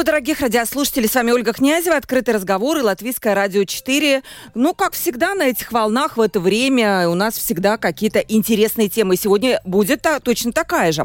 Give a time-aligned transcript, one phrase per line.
[0.00, 1.08] Приветствую, дорогих радиослушателей.
[1.08, 1.94] С вами Ольга Князева.
[1.94, 4.22] Открытый разговор и Латвийское радио 4.
[4.54, 9.16] Ну, как всегда, на этих волнах в это время у нас всегда какие-то интересные темы.
[9.16, 11.04] Сегодня будет та, точно такая же.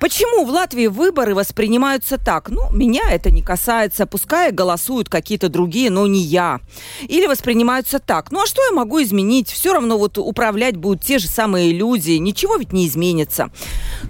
[0.00, 2.48] Почему в Латвии выборы воспринимаются так?
[2.48, 4.06] Ну, меня это не касается.
[4.06, 6.58] Пускай голосуют какие-то другие, но не я.
[7.02, 8.32] Или воспринимаются так.
[8.32, 9.52] Ну, а что я могу изменить?
[9.52, 12.12] Все равно вот управлять будут те же самые люди.
[12.12, 13.50] Ничего ведь не изменится.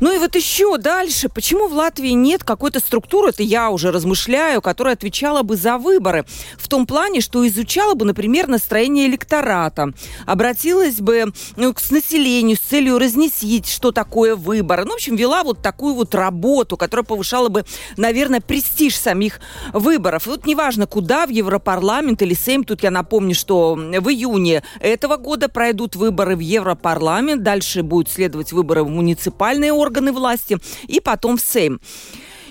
[0.01, 1.29] Ну и вот еще дальше.
[1.29, 3.29] Почему в Латвии нет какой-то структуры?
[3.29, 3.91] Это я уже уже
[4.23, 6.25] размышляю, которая отвечала бы за выборы.
[6.57, 9.93] В том плане, что изучала бы, например, настроение электората,
[10.27, 14.85] обратилась бы ну, к населению с целью разнесить, что такое выборы.
[14.85, 17.65] Ну, в общем, вела вот такую вот работу, которая повышала бы,
[17.97, 19.41] наверное, престиж самих
[19.73, 20.27] выборов.
[20.27, 25.17] И вот неважно, куда, в Европарламент или Сейм, тут я напомню, что в июне этого
[25.17, 31.37] года пройдут выборы в Европарламент, дальше будут следовать выборы в муниципальные органы власти и потом
[31.37, 31.81] в Сейм.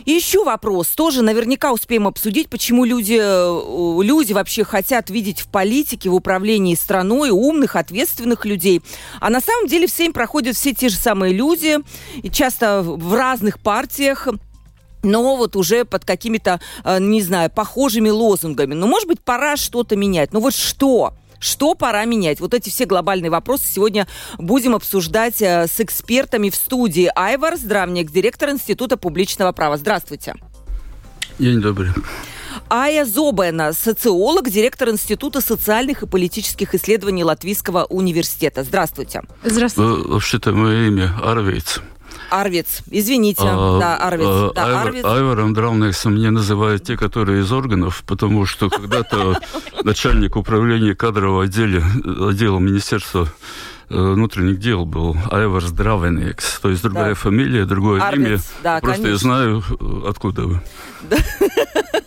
[0.05, 5.47] И еще вопрос, тоже наверняка успеем обсудить, почему люди, э, люди вообще хотят видеть в
[5.47, 8.81] политике, в управлении страной умных, ответственных людей.
[9.19, 11.77] А на самом деле в Сейм проходят все те же самые люди,
[12.21, 14.27] и часто в разных партиях,
[15.03, 18.73] но вот уже под какими-то, э, не знаю, похожими лозунгами.
[18.73, 20.33] Ну, может быть, пора что-то менять.
[20.33, 21.13] Ну вот что?
[21.41, 22.39] Что пора менять?
[22.39, 27.11] Вот эти все глобальные вопросы сегодня будем обсуждать э, с экспертами в студии.
[27.15, 29.77] Айвар Здравник, директор Института публичного права.
[29.77, 30.35] Здравствуйте.
[31.39, 31.89] День добрый.
[32.69, 38.63] Ая Зобена, социолог, директор Института социальных и политических исследований Латвийского университета.
[38.63, 39.23] Здравствуйте.
[39.43, 40.07] Здравствуйте.
[40.09, 41.79] Вообще-то мое имя Арвейц.
[42.31, 44.25] Арвиц, извините, а, да, Арвиц.
[44.25, 45.05] А, да, Айвар, Арвиц.
[45.05, 49.37] Айваром Драунексом мне называют те, которые из органов, потому что когда-то
[49.83, 51.83] начальник управления кадрового отдела,
[52.29, 53.27] отдела Министерства
[53.89, 57.15] э, внутренних дел был Айвар Здравенекс, то есть другая да.
[57.15, 58.39] фамилия, другое Арвиц, имя.
[58.63, 59.11] Да, Просто конечно.
[59.11, 60.61] я знаю, э, откуда вы.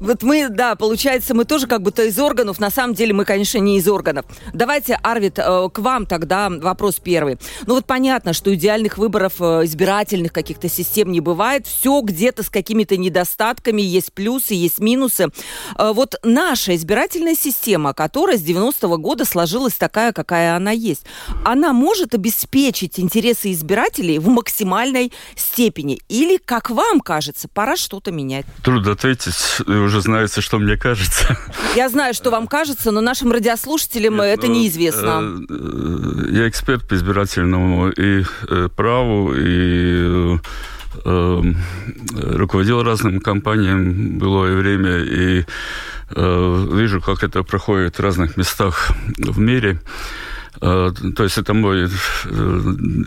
[0.00, 2.58] Вот мы, да, получается, мы тоже как будто из органов.
[2.58, 4.26] На самом деле мы, конечно, не из органов.
[4.52, 7.38] Давайте, Арвид, э, к вам тогда вопрос первый.
[7.66, 11.66] Ну вот понятно, что идеальных выборов э, избирательных каких-то систем не бывает.
[11.66, 13.82] Все где-то с какими-то недостатками.
[13.82, 15.28] Есть плюсы, есть минусы.
[15.76, 21.04] Э, вот наша избирательная система, которая с 90-го года сложилась такая, какая она есть,
[21.44, 26.00] она может обеспечить интересы избирателей в максимальной степени?
[26.08, 28.46] Или, как вам кажется, пора что-то менять?
[28.62, 29.34] Трудно ответить
[29.66, 31.36] уже знаете, что мне кажется.
[31.76, 35.40] Я знаю, что вам кажется, но нашим радиослушателям Нет, это ну, неизвестно.
[35.48, 40.38] Э, я эксперт по избирательному и э, праву, и
[41.04, 41.42] э,
[42.14, 45.44] руководил разным компаниям былое время, и
[46.10, 49.78] вижу, как это проходит в разных местах в мире.
[50.60, 51.88] Э, то есть это мой э,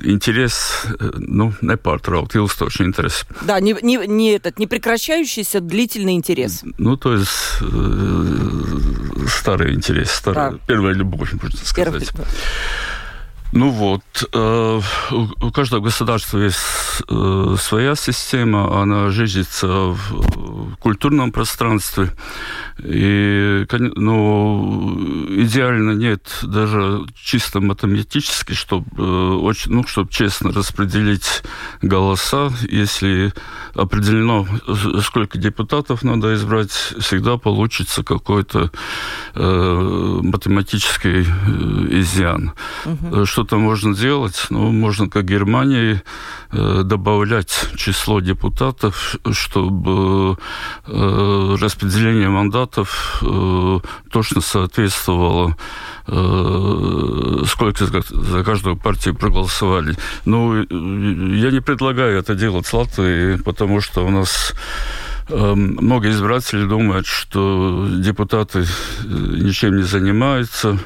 [0.03, 3.25] интерес, э, ну, не непārtraukti ilgstošs интерес.
[3.41, 6.63] Да, не, не, не этот, не прекращающийся длительный интерес.
[6.77, 7.29] Ну, то есть
[9.27, 10.57] старый интерес, старая, да.
[10.67, 11.75] первая любовь, можно сказать.
[11.75, 12.07] Первый.
[13.51, 14.03] Ну вот,
[14.33, 14.81] э,
[15.11, 16.57] у каждого государства есть
[17.09, 22.11] э, своя система, она жизнится в культурном пространстве.
[22.83, 24.97] И, ну,
[25.29, 31.43] идеально нет даже чисто математически, чтобы э, очень, ну, чтобы честно распределить
[31.81, 32.51] голоса.
[32.69, 33.33] Если
[33.75, 34.47] определено,
[35.03, 38.71] сколько депутатов надо избрать, всегда получится какой-то
[39.35, 41.21] э, математический
[41.99, 42.53] изъян.
[42.85, 43.25] Угу.
[43.41, 46.03] Что-то можно делать, ну, можно, как Германии,
[46.51, 50.37] э, добавлять число депутатов, чтобы
[50.85, 53.79] э, распределение мандатов э,
[54.11, 55.57] точно соответствовало
[57.45, 59.95] сколько за каждую партию проголосовали.
[60.25, 64.53] Ну, я не предлагаю это делать с Латвией, потому что у нас
[65.29, 68.65] много избирателей думают, что депутаты
[69.05, 70.79] ничем не занимаются.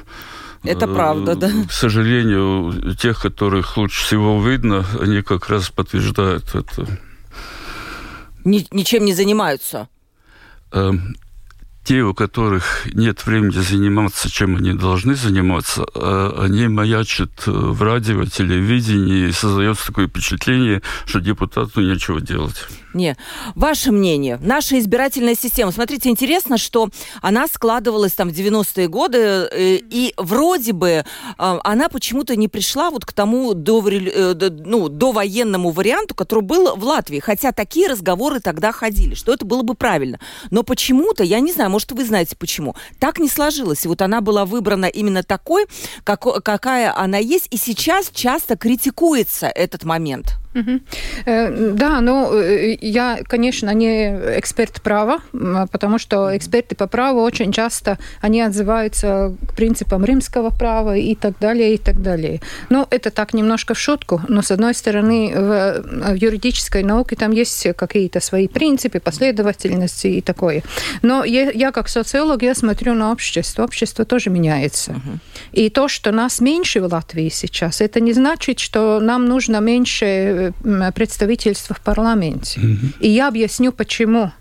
[0.66, 1.52] Это правда, да.
[1.68, 6.88] К сожалению, тех, которых лучше всего видно, они как раз подтверждают это.
[8.44, 9.88] Ни, ничем не занимаются?
[11.86, 18.26] Те, у которых нет времени заниматься, чем они должны заниматься, э, они маячат в радио,
[18.26, 22.66] телевидении, и создается такое впечатление, что депутату нечего делать.
[22.96, 23.18] Не.
[23.56, 24.40] Ваше мнение.
[24.42, 25.72] Наша избирательная система.
[25.74, 26.88] Смотрите, интересно, что
[27.22, 31.04] она складывалась там в 90-е годы, э, и вроде бы э,
[31.38, 36.78] она почему-то не пришла вот к тому до, э, ну, до военному варианту, который был
[36.78, 37.20] в Латвии.
[37.20, 40.22] Хотя такие разговоры тогда ходили, что это было бы правильно.
[40.50, 43.86] Но почему-то, я не знаю, может, вы знаете почему, так не сложилось.
[43.86, 45.66] Вот она была выбрана именно такой,
[46.06, 50.36] как, какая она есть, и сейчас часто критикуется этот момент.
[50.56, 50.80] Угу.
[51.76, 54.08] Да, ну, э, я, конечно, не
[54.40, 55.20] эксперт права,
[55.72, 61.38] потому что эксперты по праву очень часто, они отзываются к принципам римского права и так
[61.40, 62.42] далее, и так далее.
[62.70, 67.32] Ну, это так немножко в шутку, но, с одной стороны, в, в юридической науке там
[67.32, 70.64] есть какие-то свои принципы, последовательности и такое.
[71.02, 73.64] Но я, я как социолог, я смотрю на общество.
[73.64, 74.92] Общество тоже меняется.
[74.92, 75.20] Угу.
[75.54, 80.45] И то, что нас меньше в Латвии сейчас, это не значит, что нам нужно меньше
[80.94, 82.60] представительства в парламенте.
[82.60, 83.00] Mm-hmm.
[83.00, 84.32] И я объясню, почему.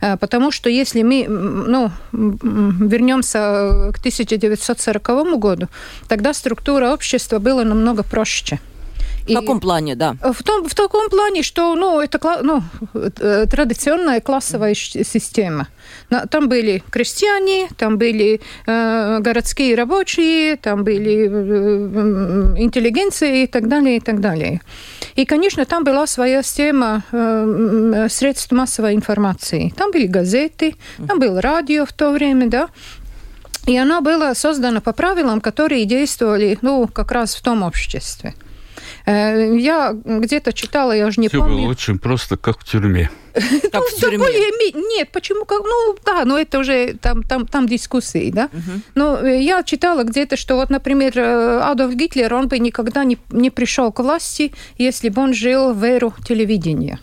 [0.00, 5.68] Э, потому что если мы ну, вернемся к 1940 году,
[6.08, 8.58] тогда структура общества была намного проще.
[9.24, 10.16] В и каком плане, да?
[10.22, 12.62] В, том, в таком плане, что ну, это ну,
[12.92, 15.68] э, традиционная классовая система.
[16.30, 23.96] Там были крестьяне, там были э, городские рабочие, там были э, интеллигенции и так далее,
[23.96, 24.60] и так далее.
[25.16, 29.72] И, конечно, там была своя система э, средств массовой информации.
[29.76, 30.74] Там были газеты,
[31.06, 32.68] там было радио в то время, да.
[33.66, 38.34] И она была создана по правилам, которые действовали, ну, как раз в том обществе.
[39.06, 41.56] Э, я где-то читала, я уже не Все помню.
[41.56, 43.10] было очень просто, как в тюрьме.
[43.34, 44.26] Как ну, в тюрьме.
[44.96, 45.44] Нет, почему?
[45.44, 48.48] Как, ну, да, но это уже там, там, там дискуссии, да.
[48.94, 53.18] Но э, я читала где-то, что вот, например, э, Адольф Гитлер, он бы никогда не,
[53.30, 57.00] не пришел к власти, если бы он жил в эру телевидения.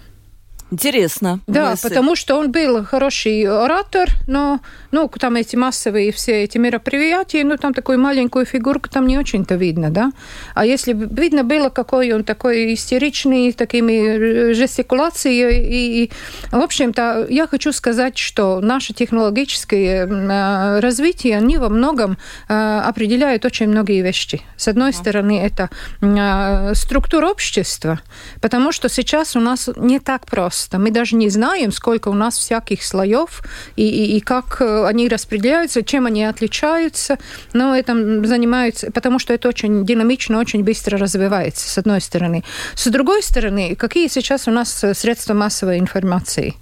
[0.72, 1.42] Интересно.
[1.48, 1.90] Да, мысль.
[1.90, 7.58] потому что он был хороший оратор, но ну, там эти массовые все эти мероприятия, ну,
[7.58, 10.12] там такую маленькую фигурку там не очень-то видно, да.
[10.56, 16.12] А если видно было, какой он такой истеричный, такими жестикуляцией, и, и
[16.52, 23.44] в общем-то, я хочу сказать, что наше технологическое э, развитие, они во многом э, определяют
[23.44, 24.42] очень многие вещи.
[24.56, 25.70] С одной стороны, это
[26.02, 28.00] э, структура общества,
[28.40, 30.80] потому что сейчас у нас не так просто просто.
[30.80, 33.42] Мы даже не знаем, сколько у нас всяких слоев
[33.75, 37.18] и, и, и как э, они распределяются, чем они отличаются.
[37.54, 42.44] Но этим занимаются, потому что это очень динамично, очень быстро развивается, с одной стороны.
[42.75, 46.54] С другой стороны, какие сейчас у нас э, средства массовой информации?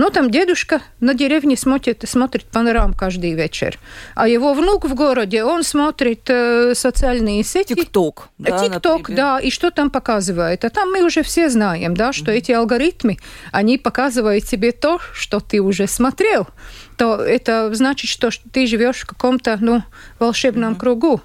[0.00, 3.78] Ну, там дедушка на деревне смотрит, смотрит панорам каждый вечер.
[4.14, 7.74] А его внук в городе, он смотрит э, социальные сети.
[7.74, 8.30] Тикток.
[8.38, 10.64] Да, Тикток, да, и что там показывает.
[10.64, 12.38] А там мы уже все знаем, да, что mm-hmm.
[12.38, 13.18] эти алгоритмы,
[13.52, 16.48] они показывают тебе то, что ты уже смотрел.
[16.96, 19.82] То это значит, что ты живешь в каком-то, ну,
[20.18, 20.78] волшебном mm-hmm.
[20.78, 21.20] кругу.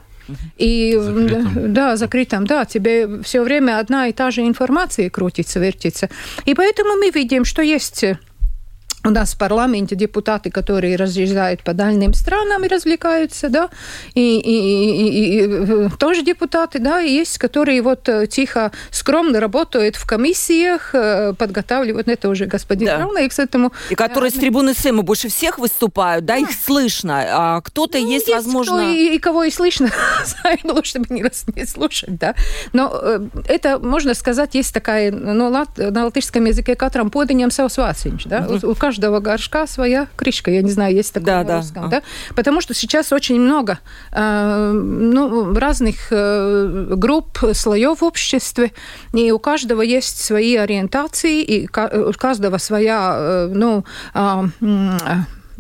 [0.58, 1.74] И закрытом.
[1.74, 6.10] да, закрытом, да, тебе все время одна и та же информация крутится, вертится.
[6.44, 8.04] И поэтому мы видим, что есть
[9.06, 13.70] у нас в парламенте депутаты, которые разъезжают по дальним странам и развлекаются, да,
[14.14, 14.56] и, и,
[15.02, 21.34] и, и тоже депутаты, да, есть, которые вот э, тихо, скромно работают в комиссиях, э,
[21.38, 23.00] подготавливают, это уже господин да.
[23.00, 23.72] Равна, и к этому...
[23.90, 26.40] И которые с трибуны Сэма больше всех выступают, да, да.
[26.40, 28.78] их слышно, а кто-то ну, есть, есть, возможно...
[28.78, 29.90] Кто и, и кого и слышно,
[30.64, 31.24] лучше бы не,
[31.56, 32.36] не слушать, да,
[32.74, 38.28] но э, это, можно сказать, есть такая, ну, лат, на латышском языке поданием savs vārciņš,
[38.28, 40.52] да, у, у каждого горшка своя крышка.
[40.52, 42.00] Я не знаю, есть такое да, на русском, да.
[42.00, 42.02] да?
[42.34, 43.80] Потому что сейчас очень много
[44.14, 48.72] э, ну, разных э, групп, слоев в обществе,
[49.14, 53.84] и у каждого есть свои ориентации, и у каждого своя, э, ну,
[54.14, 54.44] э,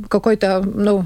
[0.10, 1.06] какой-то ну,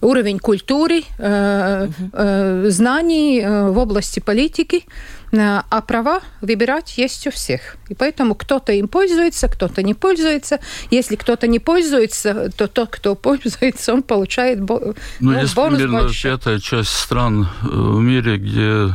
[0.00, 4.84] уровень культуры, э, э, знаний э, в области политики.
[5.32, 7.76] Э, а права выбирать есть у всех.
[7.88, 10.60] И поэтому кто-то им пользуется, кто-то не пользуется.
[10.90, 15.78] Если кто-то не пользуется, то тот, кто пользуется, он получает бо- ну, ну, есть бонус
[15.78, 16.28] примерно больше.
[16.28, 18.92] пятая часть стран э, в мире, где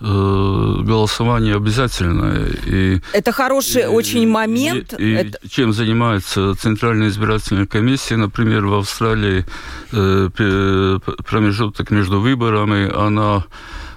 [0.00, 2.48] голосование обязательное.
[2.66, 4.94] И, это хороший и, очень момент.
[4.98, 5.38] И, это...
[5.42, 9.44] и чем занимается Центральная избирательная комиссия, например, в Австралии
[9.90, 13.44] промежуток между выборами, она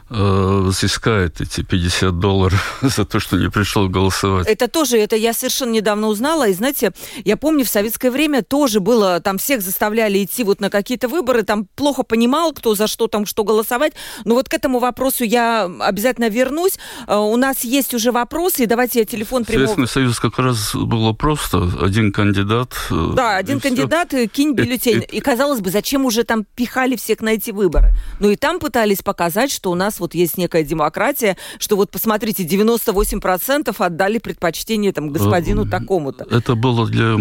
[0.10, 4.48] э, взыскает эти 50 долларов за то, что не пришел голосовать.
[4.48, 6.48] Это тоже, это я совершенно недавно узнала.
[6.48, 6.94] И знаете,
[7.26, 11.44] я помню, в советское время тоже было, там всех заставляли идти вот на какие-то выборы,
[11.44, 13.94] там плохо понимал, кто за что там, что голосовать.
[14.26, 16.78] Но вот к этому вопросу я обязательно вернусь.
[17.08, 19.68] Э, у нас есть уже вопросы, и давайте я телефон прямого...
[19.68, 21.70] Советский Союз как раз было просто.
[21.82, 22.74] Один кандидат...
[22.92, 24.28] Э, да, один кандидат, все.
[24.28, 25.06] кинь бюллетень.
[25.12, 27.94] И, и, казалось бы, зачем уже там пихали всех на эти выборы?
[28.20, 32.44] Ну и там пытались показать, что у нас вот есть некая демократия, что вот посмотрите,
[32.44, 36.26] 98% отдали предпочтение там господину э, такому-то.
[36.30, 37.18] Это было для,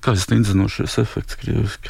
[0.00, 1.38] кажется, индзиношес эффект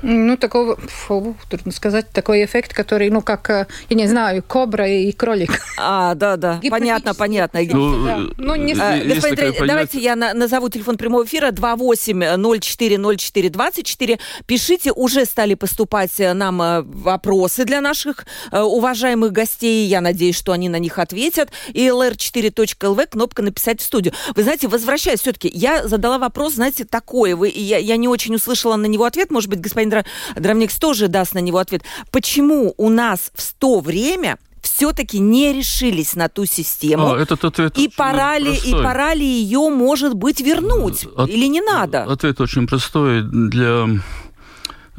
[0.02, 4.86] Ну, такого, фу, трудно сказать, такой эффект, который, ну, как, э, я не знаю, кобра
[4.88, 5.60] и кролик.
[5.80, 7.60] А, да, да, понятно, понятно.
[7.62, 8.18] Ну, да.
[8.36, 8.74] ну не...
[8.74, 14.18] а, господин, давайте я на, назову телефон прямого эфира 28040424.
[14.46, 19.86] Пишите, уже стали поступать нам вопросы для наших уважаемых гостей.
[19.86, 21.50] Я надеюсь, что они на них ответят.
[21.72, 24.14] И lr4.lv, кнопка «Написать в студию».
[24.34, 27.34] Вы знаете, возвращаясь все-таки, я задала вопрос, знаете, такой.
[27.34, 29.30] Вы, я, я не очень услышала на него ответ.
[29.30, 30.04] Может быть, господин
[30.36, 31.82] Драмникс тоже даст на него ответ.
[32.10, 37.12] Почему у нас в то время все-таки не решились на ту систему.
[37.12, 41.06] А, этот ответ и пора ли, и пора ли ее, может быть, вернуть?
[41.16, 42.02] От, или не надо?
[42.02, 43.22] Ответ очень простой.
[43.22, 43.88] Для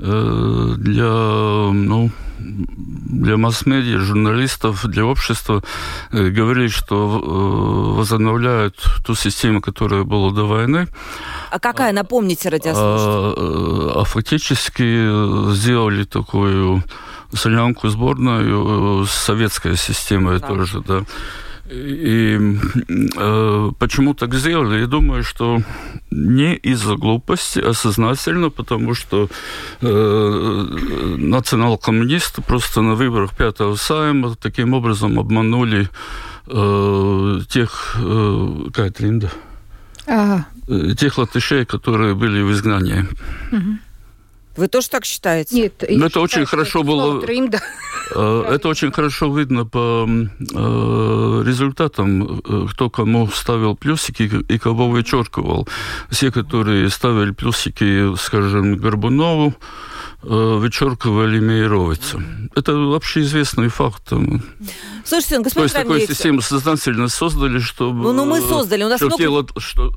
[0.01, 2.09] Э, для, ну,
[2.39, 5.62] для масс-медиа, журналистов, для общества
[6.12, 10.88] э, говорили, что э, возобновляют ту систему, которая была до войны.
[11.51, 13.98] А какая, напомните радиослушателям?
[13.98, 16.84] А, а фактически сделали такую
[17.34, 20.48] солянку сборную с советской системой да.
[20.48, 21.03] тоже, да.
[21.69, 22.57] И
[23.17, 24.79] э, почему так сделали?
[24.79, 25.61] Я думаю, что
[26.09, 29.29] не из-за глупости, а сознательно, потому что
[29.81, 30.65] э,
[31.17, 35.89] национал-коммунисты просто на выборах пятого сайма таким образом обманули
[36.47, 37.95] э, тех...
[37.99, 39.31] Э, какая Линда?
[40.07, 40.47] Ага.
[40.67, 43.05] Э, тех латышей, которые были в изгнании.
[43.51, 43.77] Угу.
[44.59, 45.55] Вы тоже так считаете?
[45.55, 45.85] Нет.
[45.89, 47.21] Но это очень хорошо было...
[47.21, 47.59] Трим, да.
[48.13, 54.89] Э, это очень хорошо видно по э, результатам, э, кто кому ставил плюсики и кого
[54.89, 55.65] вычеркивал.
[56.09, 59.53] Все, которые ставили плюсики, скажем, Горбунову,
[60.21, 62.21] вычеркивали Мейровица.
[62.55, 64.11] Это вообще известный факт.
[65.05, 68.03] Слушайте, ну, господин То есть такую систему сознательно создали, чтобы...
[68.03, 68.83] Ну, ну мы создали.
[68.83, 69.17] У нас много...
[69.17, 69.93] Тело, что,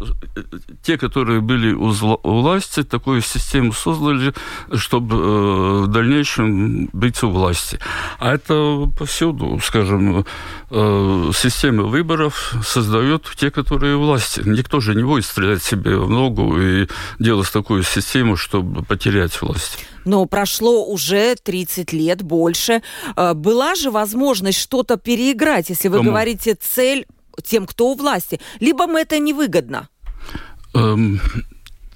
[0.82, 4.32] те, которые были у, власти, такую систему создали,
[4.74, 7.80] чтобы э, в дальнейшем быть у власти.
[8.18, 10.24] А это повсюду, скажем,
[10.70, 14.40] э, система выборов создает те, которые у власти.
[14.44, 16.86] Никто же не будет стрелять себе в ногу и
[17.18, 19.84] делать такую систему, чтобы потерять власть.
[20.04, 22.82] Но прошло уже 30 лет, больше.
[23.16, 26.10] Э, была же возможность что-то переиграть, если вы Кому?
[26.10, 27.06] говорите цель
[27.42, 28.40] тем, кто у власти.
[28.60, 29.88] Либо мы это невыгодно.
[30.74, 31.20] Эм,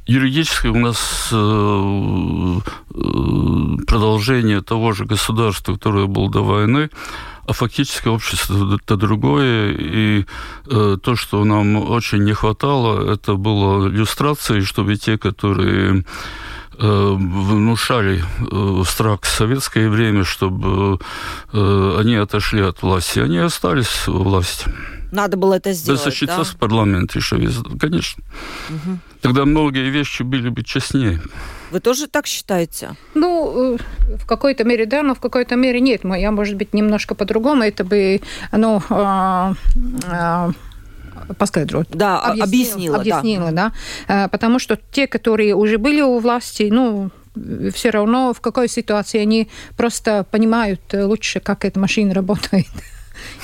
[0.06, 2.60] юридически у нас э,
[2.94, 6.90] э, продолжение того же государства, которое было до войны,
[7.46, 9.72] а фактически общество это другое.
[9.72, 10.26] И
[10.66, 16.04] э, то, что нам очень не хватало, это было иллюстрации, чтобы те, которые
[16.78, 20.98] внушали э, страх в советское время, чтобы
[21.52, 23.20] э, они отошли от власти.
[23.20, 24.70] Они остались у власти.
[25.12, 26.42] Надо было это сделать, да?
[26.42, 27.38] в парламенте еще,
[27.80, 28.22] конечно.
[28.68, 28.98] Угу.
[29.20, 31.20] Тогда многие вещи были бы честнее.
[31.70, 32.96] Вы тоже так считаете?
[33.14, 36.02] Ну, в какой-то мере да, но в какой-то мере нет.
[36.04, 37.62] Я, может быть, немножко по-другому.
[37.62, 38.20] Это бы,
[38.52, 38.82] ну,
[41.38, 41.88] Паскайдрот.
[41.90, 42.96] Да, объяснила.
[42.96, 43.72] Объяснила, да.
[44.08, 44.24] да.
[44.24, 47.10] Э, потому что те, которые уже были у власти, ну,
[47.74, 52.66] все равно в какой ситуации они просто понимают лучше, как эта машина работает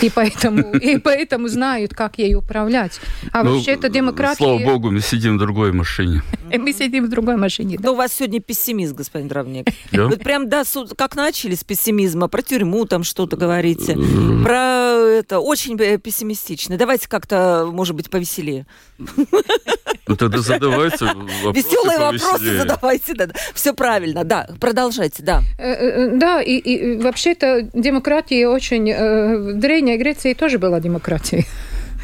[0.01, 3.01] и поэтому, и поэтому знают, как ей управлять.
[3.33, 4.37] А ну, вообще это демократия...
[4.37, 6.23] Слава богу, мы сидим в другой машине.
[6.53, 7.77] Мы сидим в другой машине.
[7.79, 7.93] Да.
[7.93, 9.67] у вас сегодня пессимист, господин Дравник.
[9.91, 10.07] Да?
[10.07, 10.65] Вот прям, да,
[10.97, 13.99] как начали с пессимизма, про тюрьму там что-то говорите,
[14.45, 16.77] про это, очень пессимистично.
[16.77, 18.67] Давайте как-то, может быть, повеселее.
[20.07, 23.29] Ну тогда задавайте вопросы Веселые вопросы задавайте, да.
[23.55, 24.49] Все правильно, да.
[24.61, 25.43] Продолжайте, да.
[25.59, 28.91] Э, э, да, и, и вообще-то демократия очень...
[28.91, 31.45] Э, в Древней Греции тоже была демократия.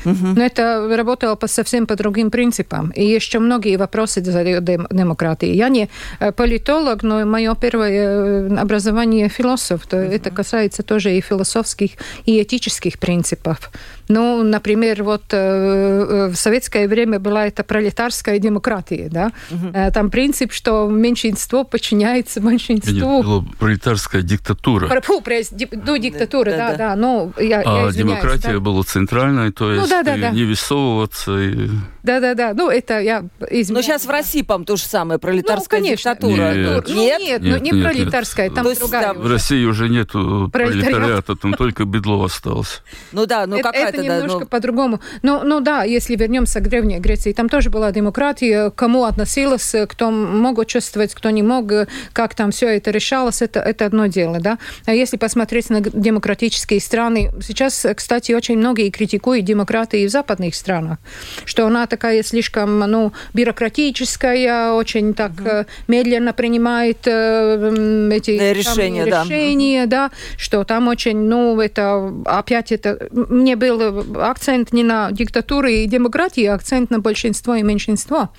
[0.05, 0.27] Угу.
[0.37, 2.91] Но это работало по, совсем по другим принципам.
[2.91, 5.55] И еще многие вопросы задают демократии.
[5.55, 5.89] Я не
[6.21, 9.87] э, политолог, но мое первое э, образование философ.
[9.87, 10.13] То угу.
[10.13, 11.91] Это касается тоже и философских,
[12.27, 13.71] и этических принципов.
[14.09, 19.33] Ну, например, вот э, в советское время была эта пролетарская демократия, да?
[19.51, 19.93] Угу.
[19.93, 22.93] Там принцип, что меньшинство подчиняется большинству.
[22.93, 25.01] Нет, была пролетарская диктатура.
[25.03, 26.77] Фу, пресс, ну, диктатура, да, да.
[26.77, 26.97] да.
[26.97, 28.61] Ну, я, а я демократия да?
[28.61, 30.31] была центральной, то ну есть ну, да, да, да.
[30.31, 31.39] не высовываться.
[31.39, 31.69] И...
[32.03, 33.75] Да-да-да, ну, это я изменяю.
[33.75, 36.15] Но сейчас в России, по то же самое, пролетарская ну, конечно.
[36.15, 36.55] диктатура.
[36.55, 38.55] Нет, ну, нет, нет, нет, не нет, пролетарская, нет.
[38.55, 39.13] там то другая.
[39.13, 42.83] В России уже нету пролетариата, там только бедло осталось.
[43.13, 44.47] Ну да, ну какая-то это немножко ну...
[44.47, 45.01] по-другому.
[45.23, 50.11] Ну, ну да, если вернемся к Древней Греции, там тоже была демократия, кому относилась, кто
[50.11, 51.71] мог участвовать, кто не мог,
[52.13, 54.59] как там все это решалось, это, это одно дело, да.
[54.87, 60.99] А если посмотреть на демократические страны, сейчас, кстати, очень многие критикуют демократии в западных странах,
[61.45, 65.67] что она такая слишком, ну, бюрократическая, очень так угу.
[65.89, 70.09] медленно принимает э, эти решения, там, решения да.
[70.09, 75.87] да, что там очень, ну, это опять это мне был акцент не на диктатуру и
[75.87, 78.31] демократию, а акцент на большинство и меньшинство.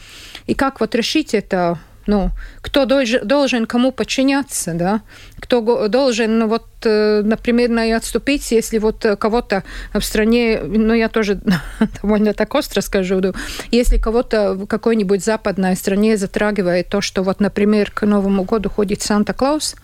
[0.48, 1.78] И как вот решить это?
[2.08, 5.02] Ну, кто должен, кому подчиняться, да?
[5.40, 9.64] Кто должен, ну, вот, э, например, и отступить, если вот кого-то
[9.94, 11.40] в стране, ну, я тоже
[12.02, 13.34] довольно так остро скажу, да,
[13.70, 19.04] если кого-то в какой-нибудь западной стране затрагивает то, что вот, например, к Новому году ходит
[19.04, 19.76] Санта-Клаус,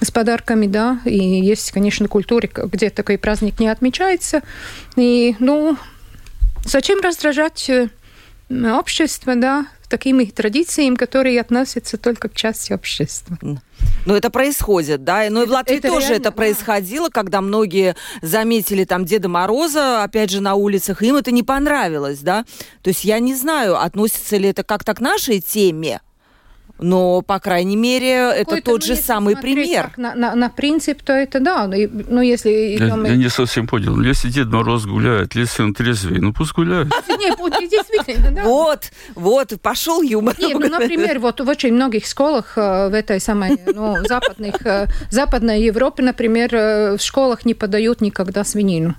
[0.00, 4.42] с подарками, да, и есть, конечно, культуре, где такой праздник не отмечается.
[4.96, 5.76] И, ну,
[6.64, 7.88] зачем раздражать э,
[8.48, 13.36] общество, да, такими традициями, которые относятся только к части общества.
[14.06, 15.26] Ну, это происходит, да.
[15.28, 17.12] Ну, и в Латвии это тоже реально, это происходило, да.
[17.12, 22.44] когда многие заметили там Деда Мороза, опять же, на улицах, им это не понравилось, да.
[22.82, 26.00] То есть я не знаю, относится ли это как-то к нашей теме,
[26.80, 29.92] но, по крайней мере, это тот ну, же самый пример.
[29.96, 31.66] На, на, на принцип, то это да.
[31.66, 31.76] Ну,
[32.08, 34.00] ну если я, я не совсем понял.
[34.00, 36.88] Если Дед Мороз гуляет, если он трезвый, ну пусть гуляет.
[37.08, 37.38] Нет,
[37.70, 38.44] действительно, да.
[38.44, 40.34] Вот, вот, пошел юмор.
[40.38, 44.86] Нет, ну, например, вот в очень многих школах э, в этой самой ну, западных, э,
[45.10, 48.94] западной Европе, например, э, в школах не подают никогда свинину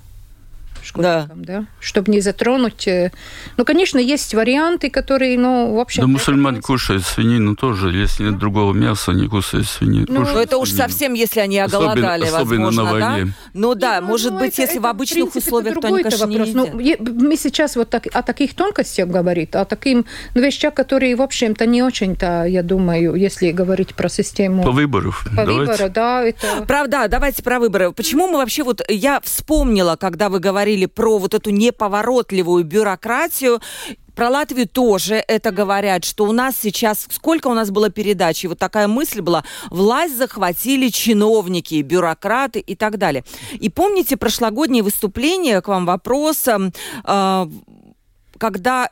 [0.84, 1.60] школьникам, да.
[1.60, 2.88] да, чтобы не затронуть.
[2.88, 3.12] Э,
[3.58, 6.02] ну, конечно, есть варианты, которые, ну, в общем...
[6.04, 10.08] Да мусульмане кушают свинину тоже, если нет другого мяса, не кушают свинину.
[10.10, 13.26] Ну, кушают это уж совсем, если они оголодали, особенно, возможно, особенно на войне.
[13.26, 13.50] да?
[13.54, 15.88] Ну да, ну, может ну, быть, это, если это, в обычных в принципе, условиях, то
[15.88, 16.48] они, конечно, вопрос.
[16.48, 17.00] не едят.
[17.02, 21.22] Ну, мы сейчас вот так, о таких тонкостях говорим, о таким ну, вещах, которые, в
[21.22, 24.64] общем-то, не очень-то, я думаю, если говорить про систему...
[24.64, 25.26] По выборов.
[25.36, 26.24] По выбору, да.
[26.24, 26.66] Это...
[26.68, 27.92] Правда, давайте про выборы.
[27.92, 28.82] Почему мы вообще вот...
[28.90, 33.60] Я вспомнила, когда вы говорили говорили про вот эту неповоротливую бюрократию,
[34.16, 38.48] про Латвию тоже это говорят, что у нас сейчас, сколько у нас было передач, и
[38.48, 43.24] вот такая мысль была, власть захватили чиновники, бюрократы и так далее.
[43.53, 47.48] И помните прошлогоднее выступление, к вам вопрос, э,
[48.38, 48.90] когда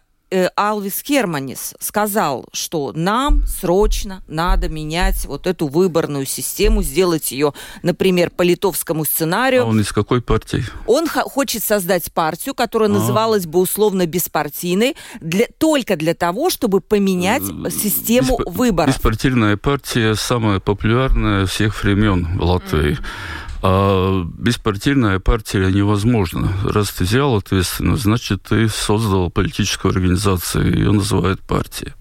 [0.56, 8.30] Алвис Керманис сказал, что нам срочно надо менять вот эту выборную систему, сделать ее, например,
[8.30, 9.64] по литовскому сценарию.
[9.64, 10.64] А он из какой партии?
[10.86, 12.94] Он хочет создать партию, которая а.
[12.94, 18.96] называлась бы условно беспартийной, для, только для того, чтобы поменять э, систему Беспа- выборов.
[18.96, 22.98] Беспартийная партия самая популярная всех времен в Латвии.
[23.00, 23.04] Mm.
[23.62, 26.54] А беспартийная партия невозможна.
[26.64, 31.94] Раз ты взял ответственность, значит, ты создал политическую организацию, ее называют партией.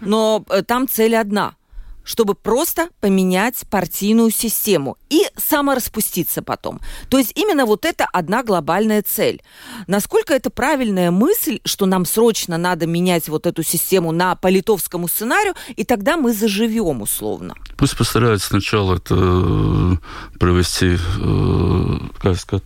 [0.00, 1.54] Но э, там цель одна–
[2.06, 6.80] чтобы просто поменять партийную систему и самораспуститься потом.
[7.10, 9.42] То есть именно вот это одна глобальная цель.
[9.88, 15.08] Насколько это правильная мысль, что нам срочно надо менять вот эту систему на по литовскому
[15.08, 17.54] сценарию, и тогда мы заживем условно?
[17.76, 22.62] Пусть постараются сначала это э, провести, э, как сказать,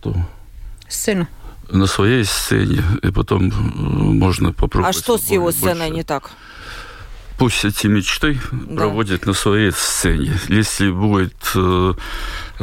[0.87, 1.27] сцену
[1.71, 4.95] на своей сцене, и потом э, можно попробовать.
[4.95, 5.93] А что с его сценой больше.
[5.93, 6.31] не так?
[7.41, 8.75] Пусть эти мечты да.
[8.75, 10.31] проводят на своей сцене.
[10.47, 11.93] Если будет Э,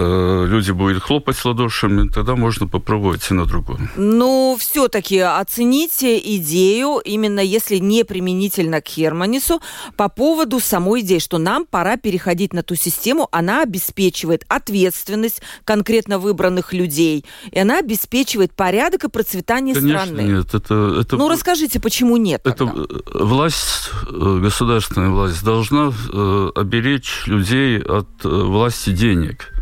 [0.02, 3.88] люди будут хлопать ладошами, тогда можно попробовать и на другом.
[3.96, 9.60] Ну, все-таки оцените идею, именно если не применительно к Херманису,
[9.96, 16.18] по поводу самой идеи, что нам пора переходить на ту систему, она обеспечивает ответственность конкретно
[16.18, 20.20] выбранных людей, и она обеспечивает порядок и процветание Конечно, страны.
[20.20, 20.54] нет.
[20.54, 22.40] Это, это, ну, расскажите, почему нет?
[22.44, 22.84] Это тогда?
[23.14, 29.52] власть, э, государственная власть должна э, оберечь людей от власти денег.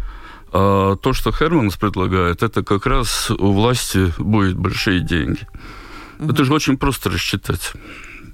[0.53, 5.47] А то, что Херманс предлагает, это как раз у власти будет большие деньги.
[6.19, 6.33] Угу.
[6.33, 7.73] Это же очень просто рассчитать.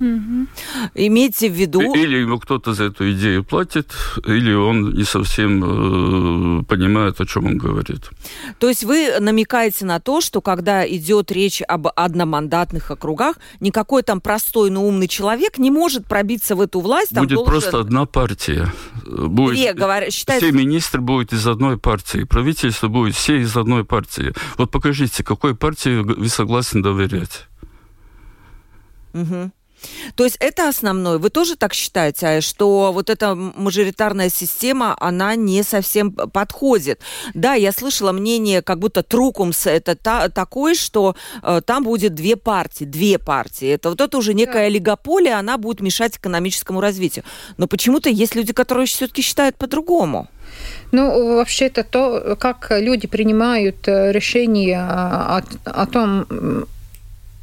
[0.02, 0.46] Угу.
[0.94, 1.80] Имейте в виду...
[1.94, 3.92] Или ему кто-то за эту идею платит,
[4.26, 8.10] или он не совсем э, понимает, о чем он говорит.
[8.58, 14.20] То есть вы намекаете на то, что когда идет речь об одномандатных округах, никакой там
[14.20, 17.12] простой, но умный человек не может пробиться в эту власть.
[17.12, 17.52] Будет должен...
[17.52, 18.72] просто одна партия.
[19.06, 19.54] Будет...
[19.54, 20.46] Две, говоря, считается...
[20.48, 24.32] Все министры будут из одной партии, правительство будет все из одной партии.
[24.58, 27.46] Вот покажите, какой партии вы согласны доверять.
[29.14, 29.52] Угу.
[30.14, 31.18] То есть это основное.
[31.18, 37.00] Вы тоже так считаете, что вот эта мажоритарная система, она не совсем подходит?
[37.34, 42.36] Да, я слышала мнение, как будто Трукумс это та, такой, что э, там будет две
[42.36, 43.68] партии, две партии.
[43.68, 47.24] Это вот это уже некая олигополия, она будет мешать экономическому развитию.
[47.56, 50.28] Но почему-то есть люди, которые все-таки считают по-другому.
[50.92, 56.26] Ну, вообще это то, как люди принимают э, решение о, о том,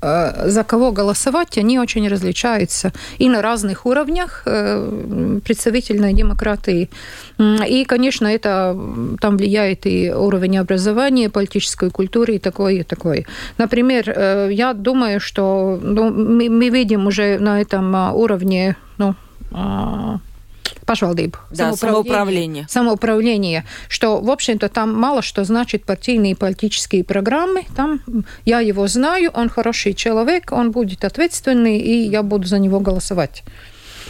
[0.02, 6.90] за кого голосовать, они очень различаются и на разных уровнях э, представительной демократии.
[7.68, 8.78] И, конечно, это
[9.20, 13.26] там влияет и уровень образования, политической культуры и такое, и такое.
[13.58, 19.16] Например, э, я думаю, что ну, мы, мы видим уже на этом уровне ну,
[19.52, 20.20] а,
[20.86, 21.38] pašvaldību.
[21.51, 22.65] Да, самоуправление.
[22.69, 23.65] Самоуправление.
[23.88, 27.65] Что, в общем-то, там мало что значит партийные политические программы.
[27.75, 28.01] Там
[28.45, 33.43] я его знаю, он хороший человек, он будет ответственный, и я буду за него голосовать.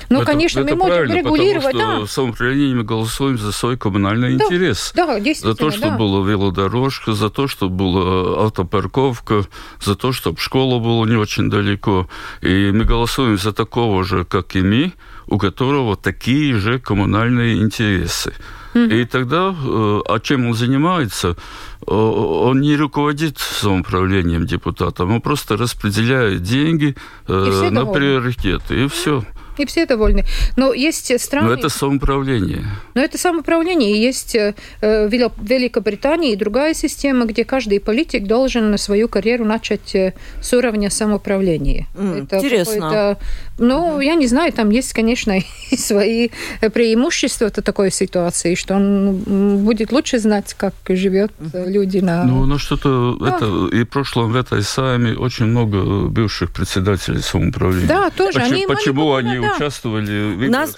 [0.10, 1.74] Ну, это, конечно, это мы можем регулировать.
[1.74, 2.08] Потому что да.
[2.08, 4.92] самоуправление мы голосуем за свой коммунальный да, интерес.
[4.96, 5.54] Да, действительно.
[5.54, 5.98] За то, чтобы да.
[5.98, 9.46] была велодорожка, за то, чтобы была автопарковка,
[9.82, 12.10] за то, чтобы школа была не очень далеко.
[12.42, 14.94] И мы голосуем за такого же, как и мы,
[15.28, 18.34] у которого такие же коммунальные интересы.
[18.74, 25.58] И тогда, э, а чем он занимается, э, он не руководит самоуправлением депутатом, он просто
[25.58, 26.96] распределяет деньги
[27.28, 29.24] э, на приоритеты, и все
[29.60, 30.26] и все довольны.
[30.56, 31.48] Но есть страны...
[31.48, 32.66] Но это самоуправление.
[32.96, 33.92] Но это самоуправление.
[33.92, 40.14] И есть э, Великобритания и другая система, где каждый политик должен свою карьеру начать э,
[40.42, 41.88] с уровня самоуправления.
[41.96, 43.18] Mm, это интересно.
[43.58, 44.06] Ну, mm-hmm.
[44.06, 45.38] я не знаю, там есть, конечно,
[45.72, 46.30] и свои
[46.74, 51.70] преимущества от такой ситуации, что он будет лучше знать, как живет mm-hmm.
[51.70, 52.24] люди на...
[52.24, 53.18] Ну, ну что-то...
[53.20, 53.36] Да.
[53.36, 57.88] Это, и в прошлом в этой САМе очень много бывших председателей самоуправления.
[57.88, 58.40] Да, тоже.
[58.40, 60.76] Почему они, почему они участвовали в нас...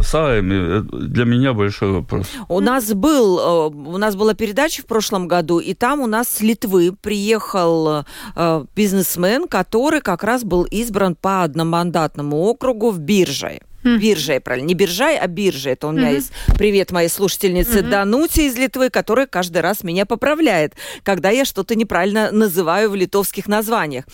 [0.00, 2.26] САЭМе, для меня большой вопрос.
[2.48, 6.28] У нас был, э, у нас была передача в прошлом году, и там у нас
[6.28, 8.04] с Литвы приехал
[8.36, 13.60] э, бизнесмен, который как раз был избран по одномандатному округу в Бирже.
[13.88, 13.98] Mm-hmm.
[13.98, 14.66] Биржей, правильно.
[14.66, 15.70] Не биржай, а биржа.
[15.70, 16.14] Это у меня mm-hmm.
[16.14, 17.90] есть привет моей слушательнице mm-hmm.
[17.90, 23.46] Дануте из Литвы, которая каждый раз меня поправляет, когда я что-то неправильно называю в литовских
[23.46, 24.04] названиях.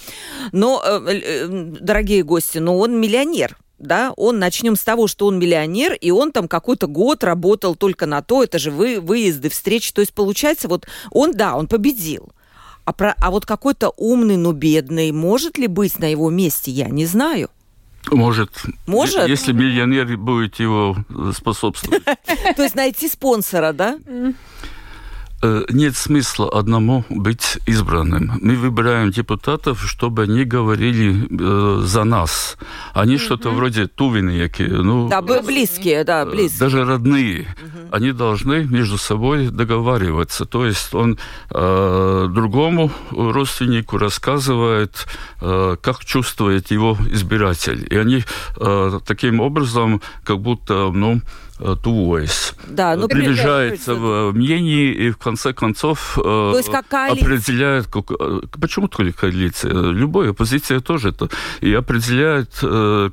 [0.53, 5.39] Но, э, э, дорогие гости, но он миллионер да, он начнем с того, что он
[5.39, 9.93] миллионер, и он там какой-то год работал только на то, это же вы, выезды, встречи,
[9.93, 12.33] то есть получается, вот он, да, он победил.
[12.85, 16.89] А, про, а вот какой-то умный, но бедный, может ли быть на его месте, я
[16.89, 17.51] не знаю.
[18.11, 18.51] Может.
[18.87, 19.29] Может?
[19.29, 20.97] Если миллионер будет его
[21.35, 22.05] способствовать.
[22.57, 23.99] То есть найти спонсора, да?
[25.45, 28.33] Э, нет смысла одному быть избранным.
[28.41, 32.57] Мы выбираем депутатов, чтобы они говорили э, за нас.
[32.95, 33.19] Они mm-hmm.
[33.19, 34.63] что-то вроде тувиньяки.
[34.63, 36.61] Ну, да, близкие, да, э, близкие.
[36.61, 37.41] Даже родные.
[37.41, 37.89] Mm-hmm.
[37.91, 40.47] Они должны между собой договариваться.
[40.47, 41.19] То есть он
[41.51, 45.07] э, другому родственнику рассказывает,
[45.43, 47.87] э, как чувствует его избиратель.
[47.91, 48.25] И они
[48.57, 52.55] э, таким образом как будто, ну, Э, туойс.
[52.69, 58.11] Да, ну, приближается в мнении и в конце концов э, То есть как определяет, как,
[58.11, 61.29] э, почему только коалиция, любая оппозиция тоже это,
[61.61, 62.51] и определяет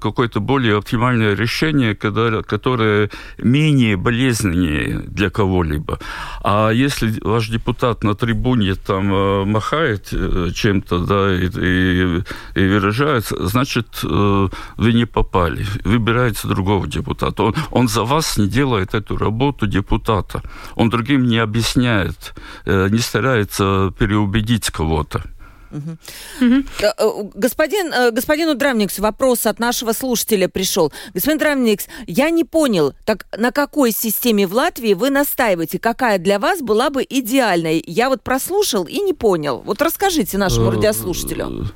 [0.01, 5.99] какое-то более оптимальное решение, когда, которое менее болезненнее для кого-либо.
[6.43, 12.23] А если ваш депутат на трибуне там махает чем-то, да, и, и,
[12.55, 15.65] и выражается, значит, вы не попали.
[15.83, 17.43] Выбирается другого депутата.
[17.43, 20.41] Он, он за вас не делает эту работу депутата.
[20.75, 22.33] Он другим не объясняет,
[22.65, 25.23] э, не старается переубедить кого-то.
[25.71, 27.31] Угу.
[27.35, 30.91] Господин, господину Драмникс вопрос от нашего слушателя пришел.
[31.13, 35.79] Господин Драмникс, я не понял, так на какой системе в Латвии вы настаиваете?
[35.79, 37.83] Какая для вас была бы идеальной?
[37.87, 39.61] Я вот прослушал и не понял.
[39.65, 41.71] Вот расскажите нашему радиослушателю.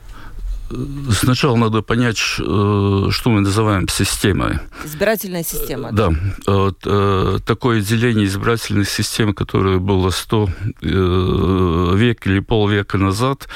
[1.12, 4.60] Сначала надо понять, э, что мы называем системой.
[4.84, 5.92] Избирательная система.
[5.92, 6.12] Да.
[6.48, 10.50] Вот, э, такое деление избирательной системы, которое было 100
[10.82, 13.48] э, век или полвека назад,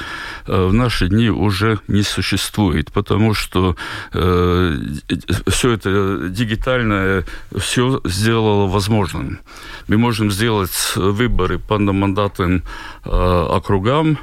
[0.46, 3.76] в наши дни уже не существует, потому что
[4.12, 4.76] э,
[5.48, 7.24] все это дигитальное
[7.56, 9.40] все сделало возможным.
[9.88, 12.62] Мы можем сделать выборы по мандатным
[13.04, 14.18] э, округам,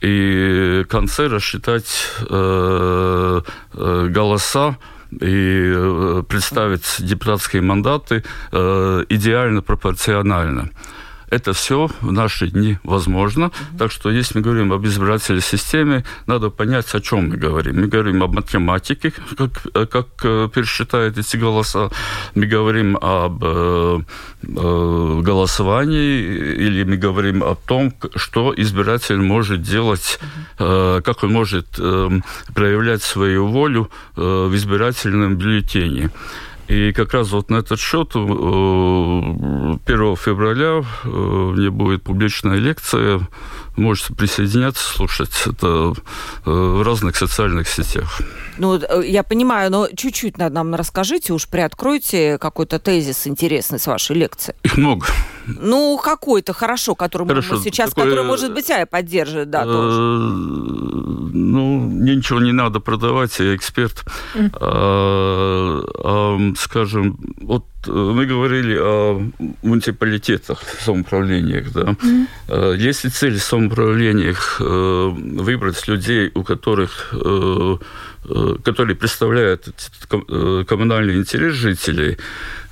[0.00, 3.40] и конце рассчитать э,
[3.72, 4.76] э, голоса
[5.10, 10.70] и э, представить депутатские мандаты идеально пропорционально.
[11.30, 13.44] Это все в наши дни возможно.
[13.44, 13.78] Mm-hmm.
[13.78, 17.80] Так что, если мы говорим об избирательной системе, надо понять, о чем мы говорим.
[17.80, 21.90] Мы говорим об математике, как, как э, пересчитают эти голоса.
[22.34, 24.00] Мы говорим об э,
[24.42, 26.20] э, голосовании,
[26.66, 30.98] или мы говорим о том, что избиратель может делать, mm-hmm.
[30.98, 32.20] э, как он может э,
[32.54, 36.10] проявлять свою волю э, в избирательном бюллетене.
[36.68, 38.22] И как раз вот на этот счет 1
[39.86, 43.20] э, февраля э, мне будет публичная лекция.
[43.76, 45.92] Можете присоединяться, слушать это
[46.44, 48.20] э, в разных социальных сетях.
[48.58, 54.54] Ну, я понимаю, но чуть-чуть нам расскажите, уж приоткройте какой-то тезис интересный с вашей лекции.
[54.64, 55.06] Их много.
[55.46, 60.00] Ну, какой-то хорошо, который хорошо, сейчас, такое, который, может быть, Ая поддержит, да, тоже.
[60.00, 64.04] Ну, мне ничего не надо продавать, я эксперт.
[64.60, 69.22] А, скажем, вот э, мы говорили о
[69.62, 71.82] муниципалитетах, самоуправлениях, да.
[71.82, 72.76] Mm-hmm.
[72.78, 77.14] Если цель самоуправлениях э, выбрать людей, у которых
[78.64, 79.68] которые представляют
[80.08, 82.18] коммунальный интерес жителей,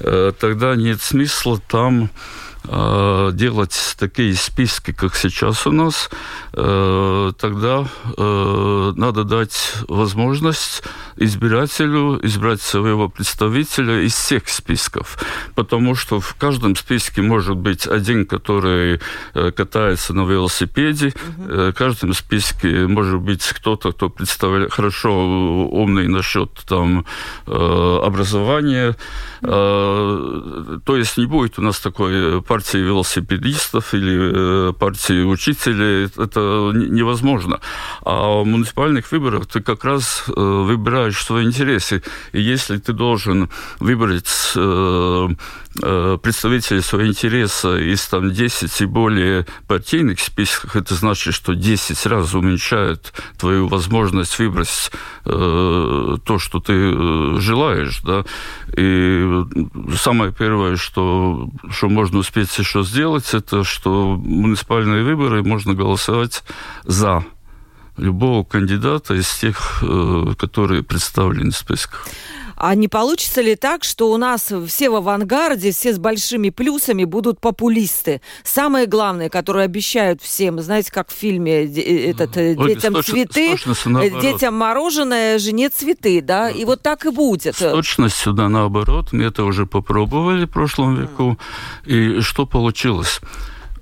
[0.01, 6.09] тогда нет смысла там Э, делать такие списки, как сейчас у нас,
[6.55, 10.83] э, тогда э, надо дать возможность
[11.17, 15.19] избирателю избрать своего представителя из всех списков.
[15.55, 19.01] Потому что в каждом списке может быть один, который
[19.33, 21.53] катается на велосипеде, угу.
[21.53, 25.11] в каждом списке может быть кто-то, кто представляет хорошо
[25.69, 27.05] умный насчет там
[27.47, 28.97] образования.
[29.43, 37.59] То есть не будет у нас такой партии велосипедистов или э, партии учителей это невозможно.
[38.05, 42.03] А в муниципальных выборах ты как раз э, выбираешь свои интересы.
[42.33, 43.49] И если ты должен
[43.81, 45.29] выбрать э,
[45.81, 52.35] представителей своего интереса из там 10 и более партийных списков, это значит, что 10 раз
[52.35, 54.91] уменьшает твою возможность выбрать
[55.25, 58.25] э, то, что ты желаешь, да.
[58.77, 59.45] И
[59.99, 66.45] самое первое, что, что можно успеть еще сделать, это что муниципальные выборы можно голосовать
[66.85, 67.25] за
[67.97, 72.07] любого кандидата из тех, э, которые представлены в списках.
[72.57, 77.05] А не получится ли так, что у нас все в авангарде, все с большими плюсами
[77.05, 78.21] будут популисты?
[78.45, 83.13] Самое главное, которое обещают всем, знаете, как в фильме э, этот, э, Ой, детям точно,
[83.13, 83.57] цветы,
[84.21, 86.51] детям мороженое, жене цветы, да?
[86.51, 87.57] И вот так и будет.
[87.57, 89.13] С точностью, да, наоборот.
[89.13, 91.39] Мы это уже попробовали в прошлом веку.
[91.87, 93.21] И что получилось?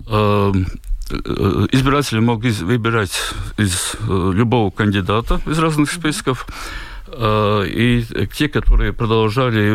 [0.09, 0.67] Эм,
[1.11, 3.13] э, избиратели могут выбирать
[3.59, 6.47] из любого кандидата из разных списков.
[6.49, 9.75] Э, и те, которые продолжали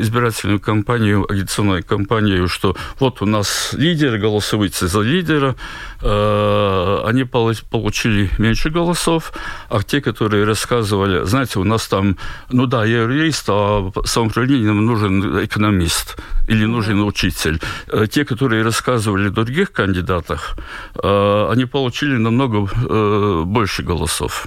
[0.00, 5.54] избирательную кампанию, агитационную кампанию, что вот у нас лидер, голосуйте за лидера,
[6.00, 9.32] э, они получили меньше голосов,
[9.68, 12.16] а те, которые рассказывали, знаете, у нас там,
[12.50, 16.16] ну да, я юрист, а самоуправлением нужен экономист
[16.48, 17.60] или нужен учитель.
[17.88, 20.56] Э, те, которые рассказывали о других кандидатах,
[20.94, 24.46] они получили намного больше голосов.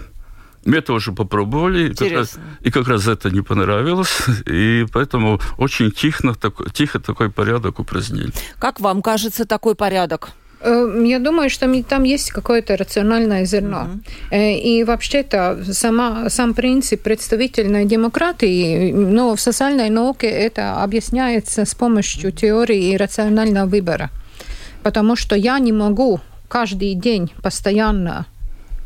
[0.65, 5.39] Мы это уже попробовали, и как, раз, и как раз это не понравилось, и поэтому
[5.58, 8.32] очень тихо, так, тихо такой порядок упразднили.
[8.60, 10.30] Как вам кажется такой порядок?
[10.62, 13.88] Э, я думаю, что там есть какое-то рациональное зерно.
[14.32, 14.60] Mm-hmm.
[14.60, 22.32] И вообще-то сама, сам принцип представительной демократии, но в социальной науке это объясняется с помощью
[22.32, 24.10] теории рационального выбора.
[24.82, 28.25] Потому что я не могу каждый день постоянно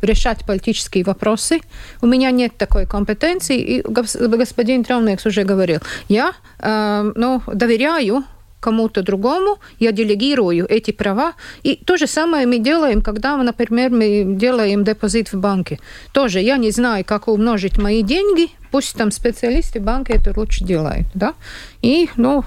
[0.02, 1.60] решать политические вопросы.
[2.02, 3.58] У меня нет такой компетенции.
[3.58, 8.24] И господин Травникс уже говорил, я э, ну, доверяю
[8.60, 11.32] кому-то другому, я делегирую эти права.
[11.62, 15.78] И то же самое мы делаем, когда, например, мы делаем депозит в банке.
[16.12, 21.06] Тоже я не знаю, как умножить мои деньги, пусть там специалисты банка это лучше делают.
[21.14, 21.34] Да?
[21.82, 22.44] И, ну,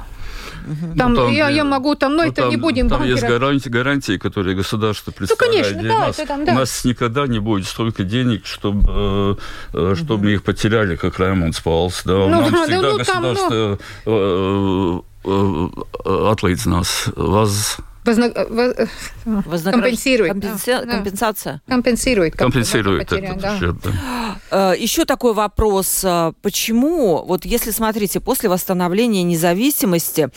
[0.97, 3.23] там, ну, там, я, я могу там, но ну, это там, не будем Там есть
[3.23, 6.15] гарантии, гарантии, которые государство представляет ну, конечно, да, нас.
[6.27, 6.51] Там, да.
[6.51, 9.37] У нас никогда не будет столько денег, чтобы,
[9.73, 10.23] э, чтобы угу.
[10.23, 12.03] мы их потеряли, как Раймонд Спалс.
[12.05, 12.13] Да.
[12.13, 15.05] Ну, Нам да, всегда ну, государство там, ну...
[15.25, 15.69] Э, э,
[16.33, 18.31] atlīdzinās vazas Возна...
[19.25, 19.83] Вознаграж...
[19.83, 20.31] Компенсирует.
[20.31, 20.71] Компенси...
[20.71, 20.85] Да.
[20.85, 21.61] Компенсация.
[21.67, 22.35] Компенсирует.
[22.35, 23.57] Компенсирует этот да.
[23.61, 24.73] да.
[24.73, 26.01] Э, Еще такой вопрос.
[26.03, 30.29] Э, почему, вот если смотрите, после восстановления независимости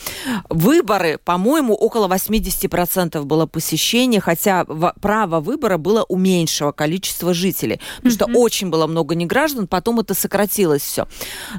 [0.49, 4.65] выборы, по-моему, около 80% было посещения, хотя
[5.01, 7.81] право выбора было у меньшего количества жителей.
[7.97, 8.15] Потому mm-hmm.
[8.15, 11.07] что очень было много неграждан, потом это сократилось все.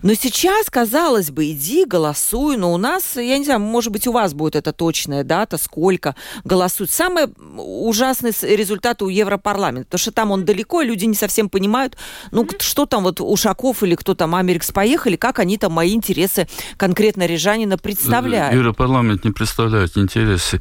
[0.02, 4.12] Но сейчас, казалось бы, иди, голосуй, но у нас, я не знаю, может быть, у
[4.12, 6.90] вас будет это точная дата, сколько сколько голосуют.
[6.90, 11.96] Самый ужасный результат у Европарламента, потому что там он далеко, и люди не совсем понимают,
[12.30, 12.62] ну, mm-hmm.
[12.62, 17.26] что там вот Ушаков или кто там, Америкс поехали, как они там мои интересы конкретно
[17.26, 18.54] рижанина представляют.
[18.54, 20.60] Европарламент не представляет интересы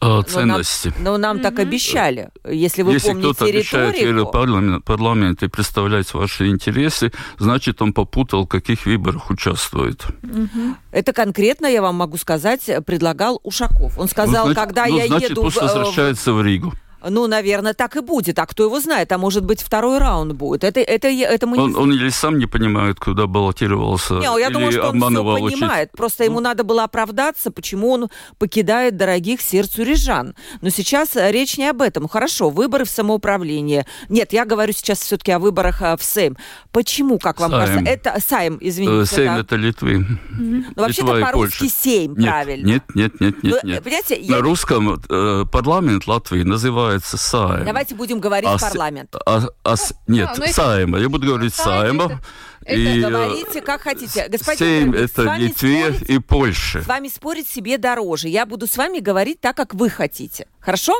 [0.00, 0.88] ценности.
[0.88, 1.42] Но нам, но нам mm-hmm.
[1.42, 2.30] так обещали.
[2.48, 8.44] Если вы Если помните кто-то обещает парламент, парламент и представлять ваши интересы, значит, он попутал,
[8.44, 10.04] в каких выборах участвует.
[10.22, 10.74] Mm-hmm.
[10.92, 13.98] Это конкретно, я вам могу сказать, предлагал Ушаков.
[13.98, 15.42] Он сказал, ну, значит, когда ну, я значит, еду...
[15.42, 16.72] пусть возвращается в Ригу.
[17.08, 18.38] Ну, наверное, так и будет.
[18.38, 19.12] А кто его знает?
[19.12, 20.64] А может быть, второй раунд будет.
[20.64, 21.76] Это, это, это мы он, не...
[21.76, 25.90] он или сам не понимает, куда баллотировался, не, я или думаю, что он все понимает.
[25.92, 26.40] Просто ему ну.
[26.42, 30.34] надо было оправдаться, почему он покидает дорогих сердцу рижан.
[30.60, 32.08] Но сейчас речь не об этом.
[32.08, 33.86] Хорошо, выборы в самоуправление.
[34.08, 36.36] Нет, я говорю сейчас все-таки о выборах э, в Сейм.
[36.72, 37.62] Почему, как вам Сайм.
[37.66, 37.90] кажется?
[37.90, 39.02] Это Сайм, извините.
[39.02, 39.40] Э, Сейм да.
[39.40, 39.94] это Литвы.
[39.94, 40.64] Mm-hmm.
[40.76, 42.66] Ну, вообще-то по-русски Сейм, правильно.
[42.66, 43.60] Нет, нет, нет, нет.
[43.62, 43.84] Ну, нет.
[43.84, 44.40] На я...
[44.40, 47.64] русском э, парламент Латвии называют называется Сайм.
[47.64, 49.14] Давайте будем говорить а, парламент.
[49.26, 49.74] А, а,
[50.06, 50.98] нет, а, Сайма.
[50.98, 52.20] Я буду говорить Сайма.
[52.64, 54.28] Это, и, это говорите, как хотите.
[54.28, 56.82] Господин Сейм это Литве спорить, и Польша.
[56.82, 58.28] С вами спорить себе дороже.
[58.28, 60.46] Я буду с вами говорить так, как вы хотите.
[60.60, 60.94] Хорошо?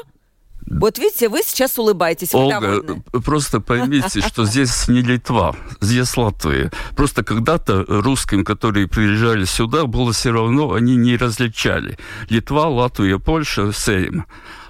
[0.66, 2.34] Вот видите, вы сейчас улыбаетесь.
[2.34, 2.82] Ольга,
[3.24, 6.72] просто поймите, что здесь не Литва, здесь Латвия.
[6.96, 11.98] Просто когда-то русским, которые приезжали сюда, было все равно, они не различали.
[12.30, 14.24] Литва, Латвия, Польша, Сейм.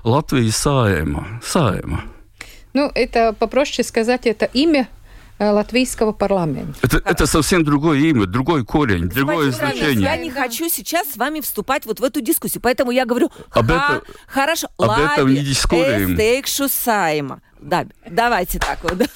[0.05, 1.41] Латвия Саема.
[1.43, 2.05] Саема.
[2.75, 4.87] Ну, это попроще сказать, это имя
[5.39, 6.79] латвийского парламента.
[6.83, 10.03] Это, это совсем другое имя, другой корень, Господин другое значение.
[10.03, 13.67] Я не хочу сейчас с вами вступать вот в эту дискуссию, поэтому я говорю, об
[13.67, 15.41] это, хорошо, об лаби, этом не
[16.69, 17.41] сайма.
[17.61, 18.93] Да, давайте так вот.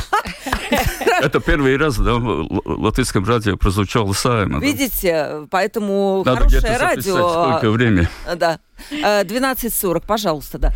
[1.20, 4.58] Это первый раз, да, в латвийском радио прозвучало Сайма.
[4.58, 7.28] Видите, поэтому Надо хорошее радио.
[7.28, 8.08] сколько времени.
[8.36, 8.58] Да,
[8.90, 10.72] 12.40, пожалуйста, да.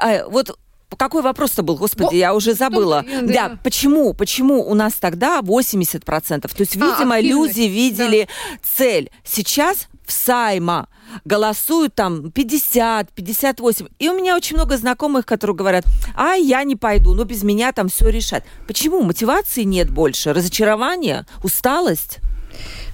[0.00, 0.58] А, вот
[0.96, 3.04] какой вопрос-то был, господи, О, я уже забыла.
[3.22, 6.00] Да, да, почему, почему у нас тогда 80%?
[6.02, 8.58] То есть, а, видимо, а, люди видели да.
[8.62, 9.10] цель.
[9.24, 10.88] Сейчас в Сайма
[11.24, 13.86] голосуют там 50, 58.
[13.98, 17.72] И у меня очень много знакомых, которые говорят, а я не пойду, но без меня
[17.72, 18.44] там все решат.
[18.66, 19.02] Почему?
[19.02, 22.18] Мотивации нет больше, разочарование, усталость?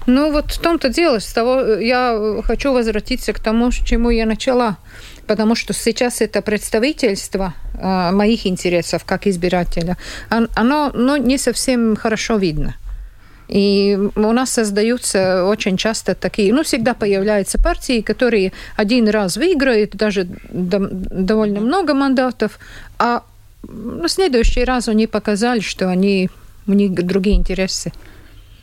[0.05, 4.25] Ну вот в том-то дело, с того я хочу возвратиться к тому, с чему я
[4.25, 4.77] начала.
[5.27, 9.97] Потому что сейчас это представительство э, моих интересов как избирателя,
[10.29, 12.75] оно ну, не совсем хорошо видно.
[13.47, 19.95] И у нас создаются очень часто такие, ну, всегда появляются партии, которые один раз выиграют,
[19.95, 22.57] даже довольно много мандатов,
[22.97, 23.23] а
[23.67, 26.29] на следующий раз они показали, что они,
[26.67, 27.91] у них другие интересы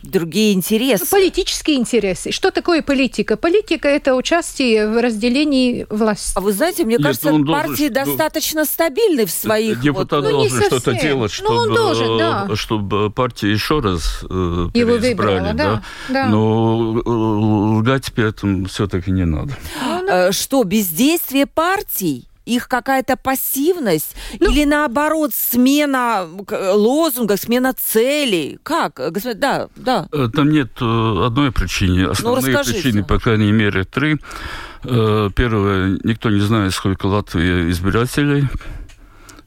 [0.03, 1.07] другие интересы.
[1.11, 2.33] Политические интересы.
[2.33, 3.37] Что такое политика?
[3.37, 6.33] Политика– это участие в разделении власти.
[6.37, 9.81] А вы знаете, мне Нет, кажется, ну, партии должен, достаточно стабильны в своих...
[9.81, 12.49] Депутат вот, должен ну, что-то делать, чтобы, ну, он должен, да.
[12.55, 15.53] чтобы партия еще раз э, Его выбрала, да?
[15.53, 15.83] да?
[16.09, 16.27] да.
[16.27, 19.57] Но э, лгать при этом все-таки не надо.
[19.83, 22.30] Ну, что, бездействие партий?
[22.51, 26.27] Их какая-то пассивность ну, или наоборот смена
[26.75, 28.59] лозунга, смена целей?
[28.63, 29.01] Как?
[29.37, 30.09] Да, да.
[30.13, 32.03] Э, там нет э, одной причины.
[32.05, 34.17] Ну, Основные ну, причины, по крайней мере, три.
[34.85, 38.49] Э, первое, никто не знает, сколько Латвии избирателей.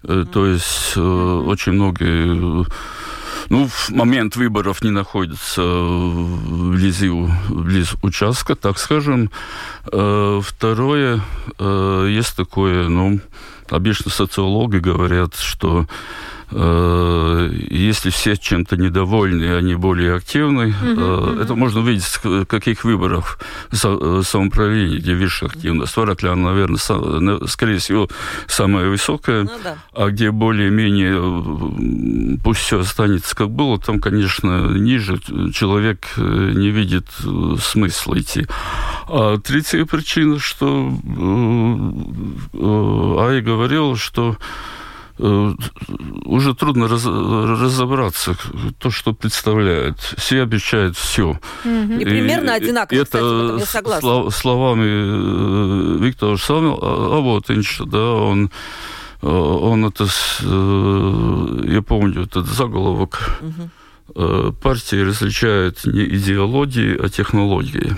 [0.04, 2.66] То есть очень многие
[3.50, 7.10] ну, в момент выборов не находится вблизи,
[7.50, 9.32] близ участка, так скажем.
[9.92, 11.22] Э, второе,
[11.60, 13.20] э, есть такое, ну,
[13.70, 20.74] обычно социологи говорят, что Э, если все чем-то недовольны, они более активны.
[20.82, 21.44] Mm-hmm.
[21.44, 23.40] Это можно увидеть в каких выборах
[23.72, 25.98] э, самоуправления, где выше активность.
[25.98, 28.08] Варакля, наверное, скорее всего,
[28.48, 29.44] самая высокая.
[29.44, 29.78] Ну, да.
[29.94, 35.20] А где более-менее пусть все останется как было, там, конечно, ниже
[35.54, 37.08] человек не видит
[37.62, 38.48] смысла идти.
[39.08, 40.94] А третья причина, что
[43.20, 44.36] Ай говорил, что Э,
[45.20, 48.36] уже трудно раз, разобраться,
[48.80, 50.00] то, что представляет.
[50.00, 51.40] Все обещают все.
[51.64, 51.94] Угу.
[51.94, 54.02] И, и примерно одинаково, это кстати, я согласна.
[54.02, 58.50] Слов, словами э, Виктора Савотинча, да, он
[59.22, 60.06] э, он это,
[60.44, 64.54] я помню, этот заголовок угу.
[64.54, 67.96] партии различает не идеологии, а технологии.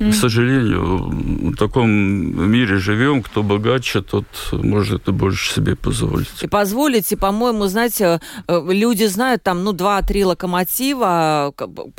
[0.00, 0.12] Mm.
[0.12, 6.28] К сожалению, в таком мире живем, кто богаче, тот может это больше себе позволить.
[6.40, 11.52] И позволить, и, по-моему, знаете, э, люди знают там, ну, два-три локомотива,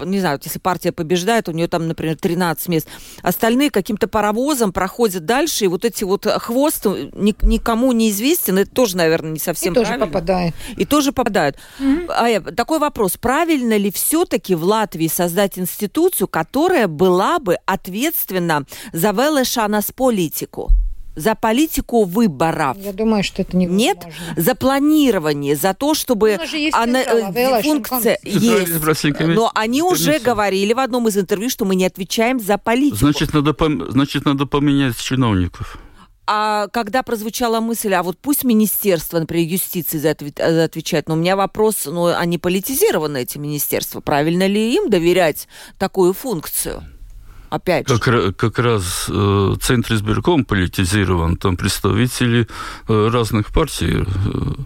[0.03, 2.87] не знаю, если партия побеждает, у нее там, например, 13 мест,
[3.21, 8.97] остальные каким-то паровозом проходят дальше, и вот эти вот хвост никому не известен, это тоже,
[8.97, 10.55] наверное, не совсем и тоже попадает.
[10.75, 11.55] И тоже попадают.
[11.79, 12.05] Mm-hmm.
[12.09, 18.65] А, такой вопрос, правильно ли все-таки в Латвии создать институцию, которая была бы ответственна ответственна
[18.93, 20.69] за велешанас политику
[21.13, 22.77] за политику выборов.
[22.77, 23.97] Я думаю, что это не Нет,
[24.37, 26.39] за планирование, за то, чтобы
[26.71, 29.19] она, э, функция есть.
[29.19, 32.95] Но они уже говорили в одном из интервью, что мы не отвечаем за политику.
[32.95, 33.53] Значит, надо,
[33.89, 35.77] значит, надо поменять чиновников.
[36.33, 41.17] А когда прозвучала мысль, а вот пусть министерство, например, юстиции за это отвечает, но у
[41.17, 46.85] меня вопрос, ну, они политизированы, эти министерства, правильно ли им доверять такую функцию?
[47.51, 48.33] Опять как, же.
[48.33, 52.47] Как раз э, Центр избирком политизирован, там представители
[52.87, 54.03] э, разных партий.
[54.03, 54.63] Э.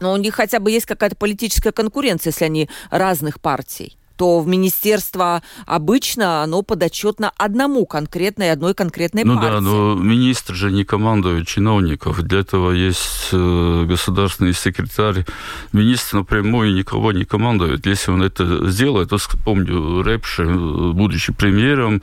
[0.00, 4.46] Но у них хотя бы есть какая-то политическая конкуренция, если они разных партий то в
[4.46, 9.48] министерство обычно оно подотчетно одному конкретной, одной конкретной ну партии.
[9.48, 12.22] Ну да, но министр же не командует чиновников.
[12.22, 15.26] Для этого есть э, государственный секретарь.
[15.72, 17.84] Министр напрямую никого не командует.
[17.86, 22.00] Если он это сделает, то, помню, Репши, э, будучи премьером,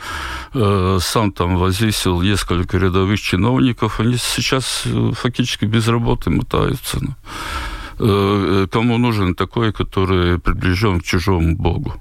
[0.54, 4.02] э, сам там возвесил несколько рядовых чиновников.
[4.02, 6.98] Они сейчас фактически без работы мотаются.
[7.00, 8.68] Ну.
[8.68, 11.94] Кому нужен такой, который приближен к чужому богу?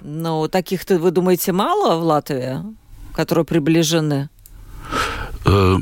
[0.00, 2.62] Ну, таких-то, вы думаете, мало в Латвии,
[3.14, 4.28] которые приближены?
[5.44, 5.76] Э,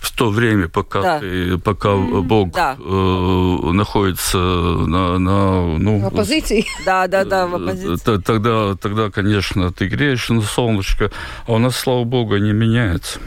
[0.00, 1.20] в то время, пока, да.
[1.20, 2.76] ты, пока Бог да.
[2.78, 6.66] э, находится на, на ну, в оппозиции.
[6.84, 8.16] Да, да, да, в оппозиции.
[8.18, 11.10] Тогда, тогда, конечно, ты греешь на солнышко,
[11.46, 13.20] а у нас, слава Богу, не меняется.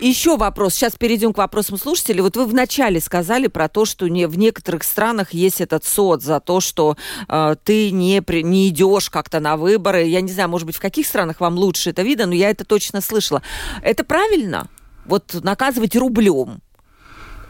[0.00, 0.74] Еще вопрос.
[0.74, 2.22] Сейчас перейдем к вопросам слушателей.
[2.22, 6.40] Вот вы вначале сказали про то, что не, в некоторых странах есть этот сод за
[6.40, 6.96] то, что
[7.28, 10.04] э, ты не, при, не идешь как-то на выборы.
[10.04, 12.64] Я не знаю, может быть, в каких странах вам лучше это видно, но я это
[12.64, 13.42] точно слышала.
[13.82, 14.68] Это правильно?
[15.04, 16.62] Вот наказывать рублем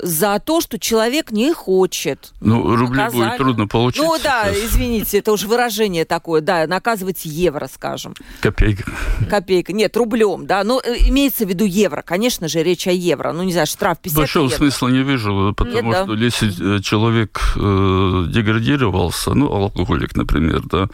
[0.03, 2.33] за то, что человек не хочет.
[2.41, 3.29] Ну, рубли наказали.
[3.29, 4.03] будет трудно получить.
[4.03, 8.15] Ну да, извините, это уже выражение такое, да, наказывать евро, скажем.
[8.41, 8.91] Копейка.
[9.29, 9.73] Копейка.
[9.73, 10.65] Нет, рублем, да.
[10.65, 12.03] Но э, имеется в виду евро.
[12.03, 13.33] Конечно же, речь о евро.
[13.33, 14.57] Ну, не знаю, штраф 50 Большого евро.
[14.57, 16.25] смысла не вижу, потому Нет, что да.
[16.25, 20.89] если э, человек э, деградировался, ну, алкоголик, например, да,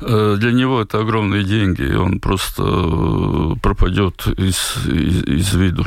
[0.00, 5.84] э, для него это огромные деньги, он просто э, пропадет из, из, из виду.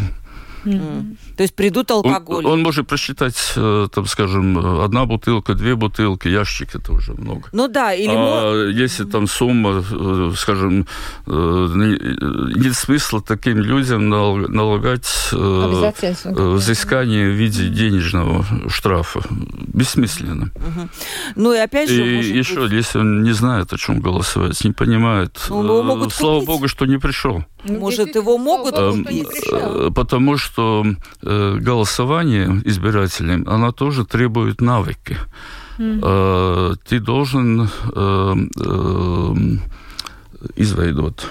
[0.66, 1.16] Mm.
[1.38, 2.45] То есть придут алкоголь.
[2.45, 7.49] Он, он может просчитать, э, там, скажем, одна бутылка, две бутылки, ящик это уже много.
[7.51, 8.12] Ну да, или...
[8.12, 10.86] А если там сумма, э, скажем,
[11.28, 11.68] э,
[12.55, 19.22] нет смысла таким людям налагать взыскание в виде денежного штрафа.
[19.30, 20.51] Бессмысленно.
[20.55, 20.89] Угу.
[21.36, 22.05] Ну и опять же...
[22.05, 22.72] И еще, быть...
[22.72, 26.47] если он не знает, о чем голосовать, не понимает, ну, могут слава купить.
[26.47, 27.43] богу, что не пришел.
[27.64, 29.28] Ну, Может, его могут купить?
[29.93, 30.86] Потому что
[31.22, 35.18] Э, голосование избирателям, она тоже требует навыки.
[35.78, 36.78] Mm.
[36.88, 38.36] Ты должен э,
[40.55, 41.28] изведут,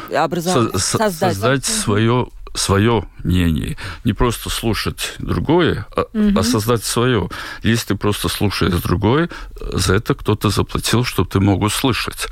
[0.74, 3.76] создать, создать свое свое мнение.
[4.04, 6.38] Не просто слушать другое, а, угу.
[6.38, 7.28] а создать свое.
[7.62, 9.28] Если ты просто слушаешь другое,
[9.60, 12.28] за это кто-то заплатил, чтобы ты мог услышать.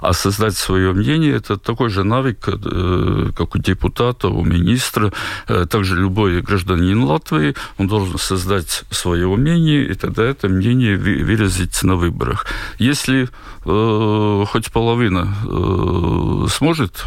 [0.00, 5.12] А создать свое мнение– это такой же навык, э, как у депутата, у министра.
[5.48, 11.82] Э, также любой гражданин Латвии, он должен создать свое мнение, и тогда это мнение выразить
[11.82, 12.46] на выборах.
[12.78, 13.28] Если
[13.64, 17.04] э, хоть половина э, сможет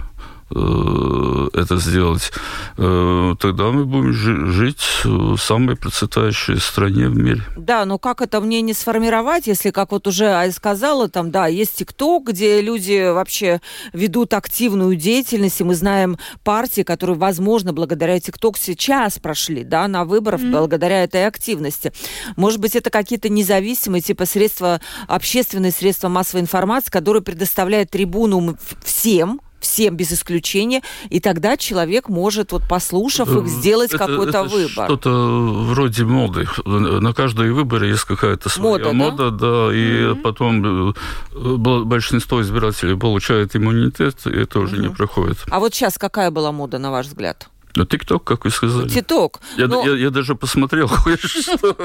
[0.50, 2.32] это сделать,
[2.78, 7.42] э, тогда мы будем жить в самой процветающей стране в мире.
[7.58, 11.48] Да, но как это мне не сформировать, если, как вот уже Ай сказала, там, да,
[11.48, 13.60] есть ТикТок, где люди вообще
[13.92, 20.06] ведут активную деятельность, и мы знаем партии, которые, возможно, благодаря ТикТок сейчас прошли, да, на
[20.06, 20.52] выборах mm-hmm.
[20.52, 21.92] благодаря этой активности.
[22.36, 29.42] Может быть, это какие-то независимые, типа средства, общественные средства массовой информации, которые предоставляют трибуну всем,
[29.60, 34.86] всем без исключения, и тогда человек может, вот послушав их, сделать какой-то выбор.
[34.86, 36.48] Что-то вроде моды.
[36.66, 39.38] На каждые выборы есть какая-то своя мода, мода да?
[39.38, 40.22] да, и mm-hmm.
[40.22, 40.96] потом
[41.86, 44.82] большинство избирателей получает иммунитет, и это уже mm-hmm.
[44.82, 45.38] не проходит.
[45.50, 47.50] А вот сейчас какая была мода, на ваш взгляд?
[47.78, 48.90] Ну, ТикТок, как вы сказали.
[48.90, 49.40] ТикТок.
[49.56, 49.86] Я, но...
[49.86, 51.76] я, я даже посмотрел кое-что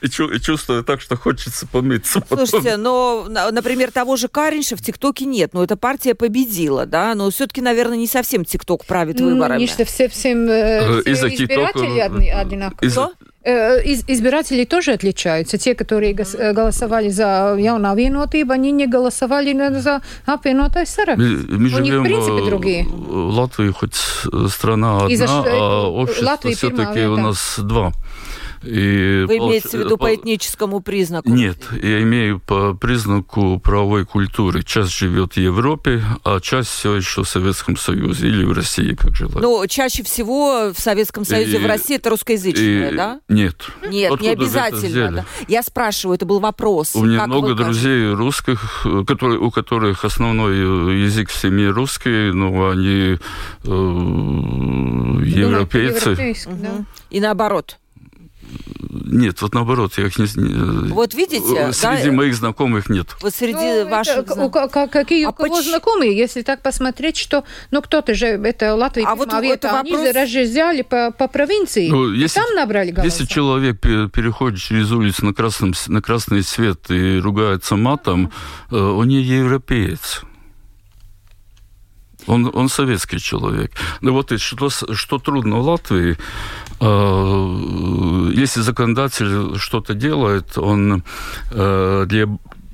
[0.00, 0.08] и
[0.40, 2.22] чувствую так, что хочется помыться.
[2.28, 5.52] Слушайте, но, например, того же Каринша в ТикТоке нет.
[5.52, 7.16] Но эта партия победила, да?
[7.16, 9.58] Но все-таки, наверное, не совсем ТикТок правит выборами.
[9.58, 11.98] Не все, всем, э, э, все избиратели
[12.28, 12.92] одинаковые.
[13.46, 15.56] Э, из, избиратели тоже отличаются.
[15.56, 21.16] Те, которые э, голосовали за Яуна Виноtība, они не голосовали за apvienotais saraksts.
[21.16, 22.86] Мы, мы У них, в принципе, другие.
[23.08, 23.94] Латвия хоть
[24.50, 25.44] страна одна, за...
[25.46, 27.92] а общество все-таки у нас два.
[28.66, 31.28] И Вы имеете в виду по этническому признаку?
[31.28, 34.62] Нет, я имею по признаку правовой культуры.
[34.62, 39.14] Часть живет в Европе, а часть все еще в Советском Союзе или в России, как
[39.14, 39.42] желают.
[39.42, 43.20] Ну, чаще всего в Советском Союзе, и, в России это русскоязычные, и, да?
[43.28, 43.56] Нет.
[43.88, 45.10] Нет, Откуда не обязательно.
[45.12, 45.24] Да.
[45.48, 46.94] Я спрашиваю, это был вопрос.
[46.94, 53.18] У меня много друзей русских, которые, у которых основной язык в семье русский, но они
[53.64, 53.68] э,
[55.24, 56.34] европейцы.
[56.46, 56.84] Угу.
[57.10, 57.78] И наоборот.
[59.06, 60.26] Нет, вот наоборот, я их не...
[60.92, 62.12] Вот видите, Среди да?
[62.12, 63.16] моих знакомых нет.
[63.22, 64.18] Вот среди ну, ваших...
[64.18, 64.90] Это, знак...
[64.90, 65.66] Какие а у кого поч...
[65.66, 67.44] знакомые, если так посмотреть, что...
[67.70, 69.92] Ну, кто-то же, это Латвия, а вот это вопрос...
[69.94, 73.04] они же разъезжали по, по провинции, ну, если, там набрали голоса.
[73.06, 78.32] Если человек переходит через улицу на, красном, на красный свет и ругается матом,
[78.70, 78.96] mm-hmm.
[78.98, 80.22] он не европеец.
[82.26, 83.72] Он, он советский человек.
[84.00, 86.16] Ну вот и что, что трудно в Латвии,
[86.80, 91.02] э, если законодатель что-то делает, он
[91.52, 92.26] э, для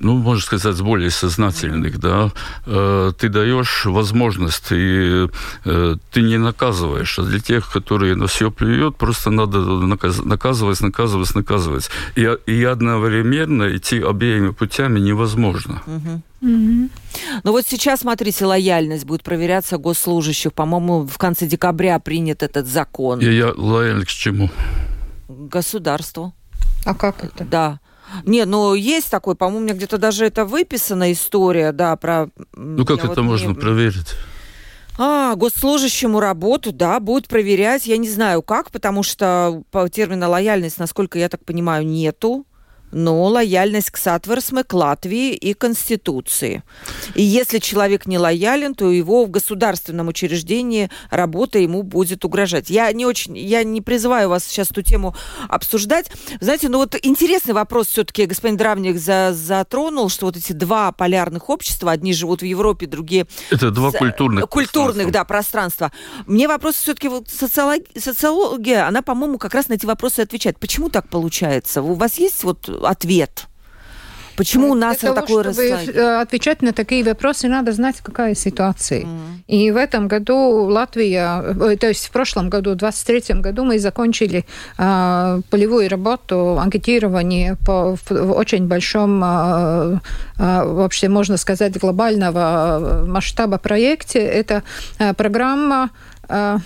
[0.03, 2.31] ну, можно сказать, более сознательных, да,
[2.67, 5.29] э, ты даешь возможность, и
[5.65, 10.81] э, ты не наказываешь, а для тех, которые на все плюют, просто надо наказ, наказывать,
[10.81, 11.91] наказывать, наказывать.
[12.17, 15.83] И, и одновременно идти обеими путями невозможно.
[15.87, 16.23] Угу.
[16.43, 16.89] Угу.
[17.45, 20.53] Ну вот сейчас, смотрите, лояльность будет проверяться госслужащих.
[20.53, 23.21] По-моему, в конце декабря принят этот закон.
[23.21, 24.51] И я лояльный к чему?
[25.29, 26.35] Государству.
[26.85, 27.45] А как это?
[27.45, 27.81] Да.
[28.25, 32.29] Не, ну есть такой, по-моему, у меня где-то даже это выписана история, да, про...
[32.55, 33.55] Ну как это вот можно не...
[33.55, 34.15] проверить?
[34.99, 37.87] А, госслужащему работу, да, будут проверять.
[37.87, 42.47] Я не знаю как, потому что по термину лояльность, насколько я так понимаю, нету
[42.93, 46.63] но лояльность к сатверсме, к Латвии и Конституции.
[47.15, 52.71] И если человек не лоялен, то его в государственном учреждении работа ему будет угрожать.
[52.71, 55.17] Я не очень, я не призываю вас сейчас эту тему
[55.49, 56.11] обсуждать.
[56.41, 61.51] Знаете, ну вот интересный вопрос все-таки господин Дравник за, затронул, что вот эти два полярных
[61.51, 63.27] общества, одни живут в Европе, другие...
[63.51, 65.93] Это два с, культурных Культурных, да, пространства.
[66.27, 70.59] Мне вопрос все-таки вот социология, социология, она, по-моему, как раз на эти вопросы отвечает.
[70.59, 71.83] Почему так получается?
[71.83, 73.49] У вас есть вот ответ?
[74.37, 78.35] Почему у нас Для такое того, чтобы э, отвечать на такие вопросы, надо знать, какая
[78.35, 79.03] ситуация.
[79.03, 79.09] Mm.
[79.47, 83.79] И в этом году Латвия, э, то есть в прошлом году, в 2023 году, мы
[83.79, 84.45] закончили
[84.79, 89.99] э, полевую работу, анкетирование по в очень большом, э,
[90.39, 94.19] э, вообще можно сказать, глобального масштаба проекте.
[94.19, 94.63] Это
[94.99, 95.91] э, программа
[96.29, 96.59] uh,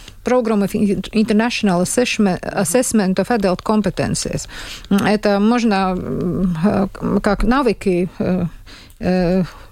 [1.12, 4.48] International Assessment of Adult Competencies.
[4.90, 6.88] Это можно
[7.22, 8.08] как навыки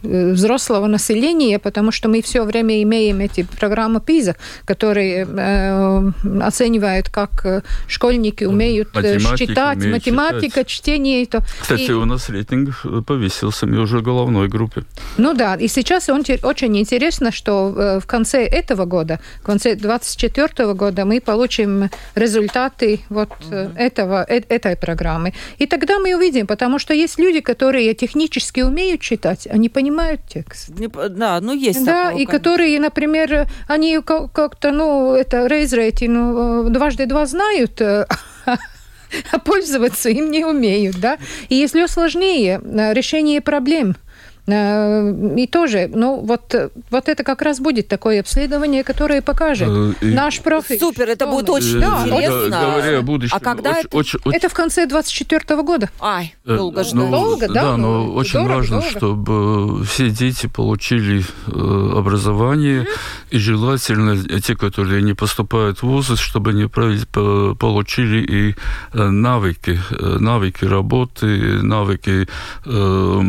[0.03, 6.11] взрослого населения, потому что мы все время имеем эти программы ПИЗа, которые э,
[6.43, 10.69] оценивают, как э, школьники умеют э, Математик, читать, умеют математика, читать.
[10.69, 11.27] чтение.
[11.27, 11.43] То.
[11.61, 11.93] Кстати, и...
[11.93, 14.83] у нас рейтинг повесился, мы уже в головной группе.
[15.17, 20.75] Ну да, и сейчас он, очень интересно, что в конце этого года, в конце 2024
[20.75, 23.73] года мы получим результаты вот угу.
[23.77, 25.33] этого, э, этой программы.
[25.59, 29.14] И тогда мы увидим, потому что есть люди, которые технически умеют читать,
[29.51, 30.69] они понимают, текст.
[30.71, 36.69] Не, да, ну есть Да, такого, и которые, например, они как-то, ну, это рейзрейти, ну,
[36.71, 38.07] дважды два знают, э,
[38.47, 41.19] а пользоваться им не умеют, да.
[41.49, 44.04] И если сложнее э, решение проблем– Э,
[44.47, 46.55] и тоже, ну, вот,
[46.91, 50.13] вот это как раз будет такое обследование, которое покажет э, и...
[50.13, 50.79] наш профиль.
[50.79, 52.61] Супер, это будет очень да, интересно.
[52.61, 53.97] Говоря о будущем, а когда очень, это?
[53.97, 54.37] Очень, очень...
[54.37, 55.89] Это в конце 24 года.
[55.99, 56.95] Ай, э, долго ждать.
[56.95, 57.55] Ну, долго, да?
[57.55, 58.99] Да, но ну, очень дорого, важно, дорого.
[58.99, 63.31] чтобы все дети получили образование, mm-hmm.
[63.31, 68.55] и желательно те, которые не поступают в вузы, чтобы они получили и
[68.93, 72.29] навыки, навыки работы, навыки
[72.67, 73.23] э,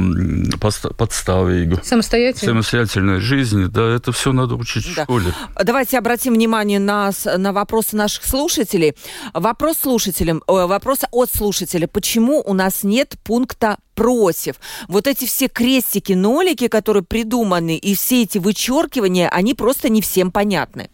[1.05, 1.79] подставейгу.
[1.83, 2.53] Самостоятельно.
[2.53, 5.03] Самостоятельной жизни, да, это все надо учить да.
[5.03, 5.33] в школе.
[5.63, 8.95] Давайте обратим внимание на, на вопросы наших слушателей.
[9.33, 11.87] Вопрос слушателям, вопрос от слушателя.
[11.87, 14.55] Почему у нас нет пункта против.
[14.87, 20.31] Вот эти все крестики, нолики, которые придуманы, и все эти вычеркивания, они просто не всем
[20.31, 20.89] понятны.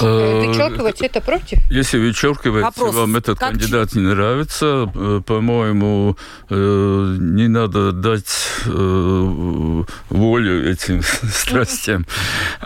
[0.00, 1.58] Э, вычеркивать это против?
[1.70, 6.16] Если вычеркивать, Вопрос, вам этот как кандидат не нравится, э, по-моему,
[6.50, 9.86] э, не надо дать волю
[10.70, 12.06] этим страстям.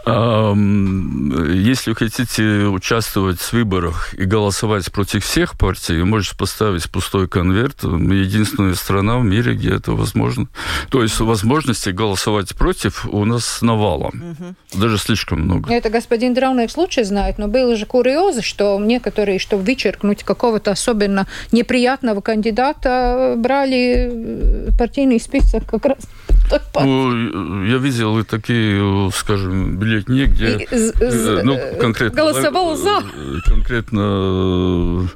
[0.07, 7.82] Если хотите участвовать в выборах и голосовать против всех партий, можете поставить пустой конверт.
[7.82, 10.49] Мы единственная страна в мире, где это возможно.
[10.91, 14.37] То есть возможности голосовать против у нас навалом.
[14.74, 15.72] Даже слишком много.
[15.72, 21.27] Это господин Драунек лучше знает, но было же курьезы, что некоторые, чтобы вычеркнуть какого-то особенно
[21.53, 25.99] неприятного кандидата, брали э, партийный список как раз
[26.74, 33.03] ну, я видел и такие, скажем, бюллетени, где э, ну, конкретно, голосовал за.
[33.45, 35.09] Конкретно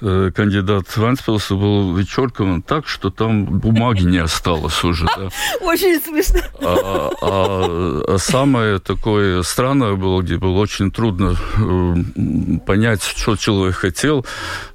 [0.00, 5.06] Э, кандидат Ванспилса был вычеркиван так, что там бумаги не осталось уже.
[5.06, 5.28] Да.
[5.60, 6.40] Очень смешно.
[6.60, 13.74] А, а, а самое такое странное было, где было очень трудно э, понять, что человек
[13.76, 14.24] хотел.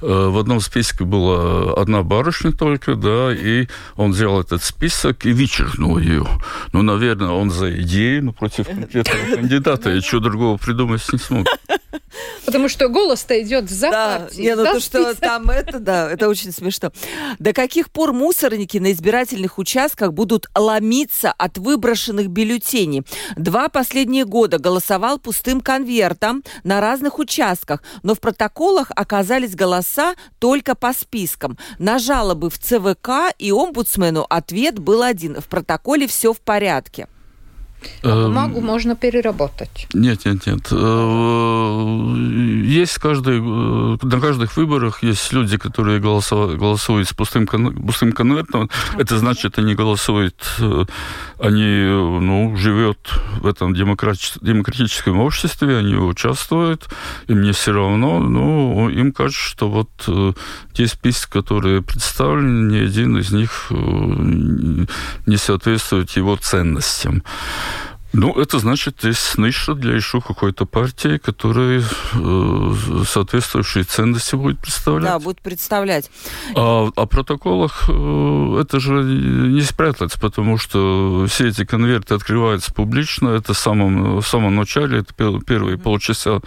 [0.01, 5.31] Э, в одном списке была одна барышня только, да, и он взял этот список и
[5.31, 6.27] вычеркнул ее.
[6.73, 9.89] Ну, наверное, он за идею, но против конкретного кандидата.
[9.89, 11.47] Я чего другого придумать не смог.
[12.45, 14.29] Потому что голос-то идет за да.
[14.35, 16.91] Не, ну то, что там это, да, это очень смешно.
[17.39, 23.03] До каких пор мусорники на избирательных участках будут ломиться от выброшенных бюллетеней?
[23.35, 30.75] Два последние года голосовал пустым конвертом на разных участках, но в протоколах оказались голоса только
[30.75, 31.57] по спискам.
[31.79, 35.39] На жалобы в ЦВК и омбудсмену ответ был один.
[35.39, 37.07] В протоколе все в порядке.
[38.03, 38.65] А бумагу эм...
[38.65, 39.87] можно переработать.
[39.93, 40.67] Нет, нет, нет.
[40.71, 42.15] Э,
[42.65, 48.69] есть каждый, э, на каждых выборах есть люди, которые голосуют, голосуют с пустым, пустым конвертом.
[48.97, 50.85] Это значит, они голосуют, э,
[51.39, 51.65] они
[52.21, 52.97] ну, живет
[53.41, 56.87] в этом демократическом обществе, они участвуют,
[57.27, 59.89] им не все равно, но им кажется, что вот
[60.73, 67.23] те списки, которые представлены, ни один из них не соответствует его ценностям.
[68.13, 71.81] Ну, это значит, есть ниша для еще какой-то партии, которая
[72.13, 72.73] э,
[73.07, 75.09] соответствующие ценности будет представлять.
[75.09, 76.11] Да, будет представлять.
[76.55, 83.29] А о протоколах э, это же не спрятать, потому что все эти конверты открываются публично.
[83.29, 85.81] Это в самом, в самом начале, это первые mm-hmm.
[85.81, 86.39] полчаса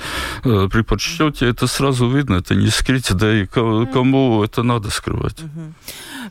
[0.45, 1.49] э, при подсчете.
[1.49, 4.45] Это сразу видно, это не скрыть, да и кому mm-hmm.
[4.45, 5.41] это надо скрывать.
[5.41, 5.73] Mm-hmm.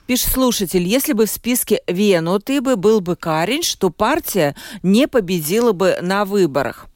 [0.08, 5.08] Пишет слушатель, если бы в списке Вену ты бы был бы Каринш, то партия не
[5.08, 5.25] победила
[5.74, 6.88] бы на выборах.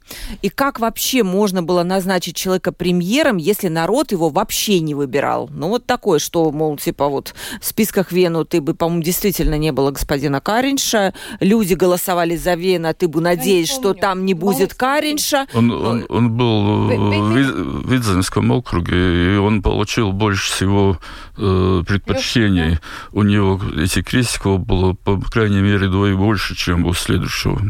[0.41, 5.49] И как вообще можно было назначить человека премьером, если народ его вообще не выбирал?
[5.51, 9.71] Ну, вот такое, что, мол, типа вот в списках Вену ты бы, по-моему, действительно не
[9.71, 15.47] было господина Каринша, люди голосовали за Вена, ты бы надеялся, что там не будет Каринша.
[15.53, 20.97] Он, он, он был в Видзенском округе, и он получил больше всего
[21.37, 22.79] э, предпочтений.
[23.11, 27.61] У него эти крестиков было, по крайней мере, двое больше, чем у следующего.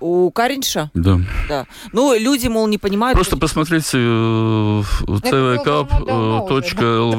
[0.00, 0.90] У Каринша?
[0.94, 1.20] Да.
[1.48, 1.66] да.
[1.92, 3.14] Ну, люди, мол, не понимают...
[3.14, 6.10] Просто посмотрите э, tvcap.lv,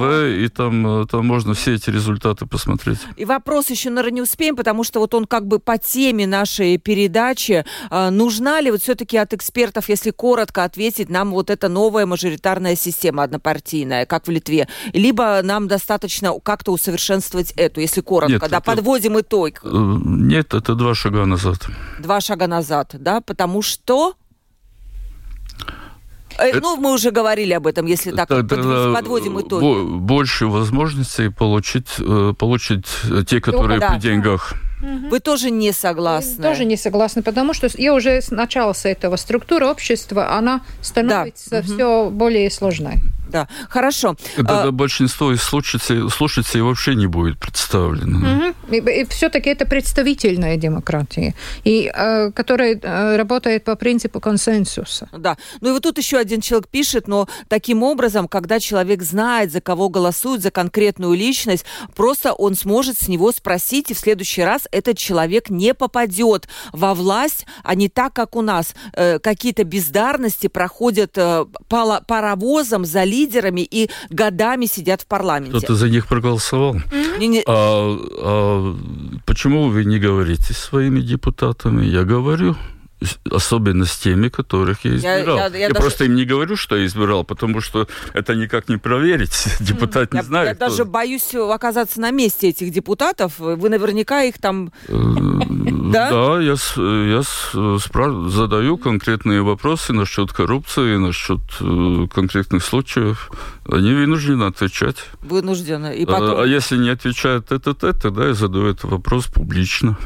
[0.03, 2.97] э, и там, э, там можно все эти результаты посмотреть.
[3.17, 6.77] И вопрос еще, наверное, не успеем, потому что вот он как бы по теме нашей
[6.77, 7.65] передачи.
[7.91, 13.23] Нужна ли вот все-таки от экспертов, если коротко ответить, нам вот эта новая мажоритарная система
[13.23, 14.67] однопартийная, как в Литве?
[14.93, 18.61] Либо нам достаточно как-то усовершенствовать эту, если коротко, Нет, да, это...
[18.61, 19.61] подводим итог.
[19.63, 21.67] Нет, это два шага назад.
[21.99, 24.15] Два шага назад назад, да, потому что
[26.37, 26.61] э, это...
[26.61, 29.99] Ну, мы уже говорили об этом, если так это, подводим итоги.
[29.99, 32.85] Больше возможностей получить, э, получить
[33.27, 33.89] те, которые да.
[33.91, 34.53] при деньгах.
[34.81, 36.41] Вы тоже не согласны?
[36.41, 41.49] Тоже не согласна, потому что я уже с начала с этого структура общества, она становится
[41.49, 41.61] да.
[41.61, 42.11] все угу.
[42.11, 42.95] более сложной.
[43.31, 44.15] Да, хорошо.
[44.35, 44.71] Тогда а...
[44.71, 48.19] большинство из слушателей, слушателей вообще не будет представлено.
[48.19, 48.75] Угу.
[48.75, 55.07] И, и все-таки это представительная демократия, и, э, которая э, работает по принципу консенсуса.
[55.17, 55.37] Да.
[55.61, 59.61] Ну и вот тут еще один человек пишет, но таким образом, когда человек знает, за
[59.61, 61.65] кого голосует, за конкретную личность,
[61.95, 66.93] просто он сможет с него спросить, и в следующий раз этот человек не попадет во
[66.93, 68.75] власть, а не так, как у нас.
[68.93, 75.57] Э, какие-то бездарности проходят э, паровозом, заливом, лидерами и годами сидят в парламенте.
[75.57, 76.75] Кто-то за них проголосовал.
[76.75, 77.43] Mm-hmm.
[77.47, 78.75] А, а
[79.25, 81.85] почему вы не говорите своими депутатами?
[81.85, 82.55] Я говорю
[83.29, 85.37] особенно с теми, которых я избирал.
[85.37, 85.81] Я, я, я, я даже...
[85.81, 89.47] просто им не говорю, что я избирал, потому что это никак не проверить.
[89.59, 90.49] Депутат не знает.
[90.49, 90.69] Я кто...
[90.69, 93.39] даже боюсь оказаться на месте этих депутатов.
[93.39, 94.71] Вы наверняка их там...
[94.87, 94.93] Э,
[95.91, 96.11] да?
[96.11, 97.23] Да, я, я
[98.29, 103.31] задаю конкретные вопросы насчет коррупции, насчет э, конкретных случаев.
[103.67, 104.97] Они вынуждены отвечать.
[105.21, 105.95] Вынуждены.
[105.95, 106.35] И потом...
[106.35, 109.97] а, а если не отвечают это-то, тогда я задаю этот вопрос публично.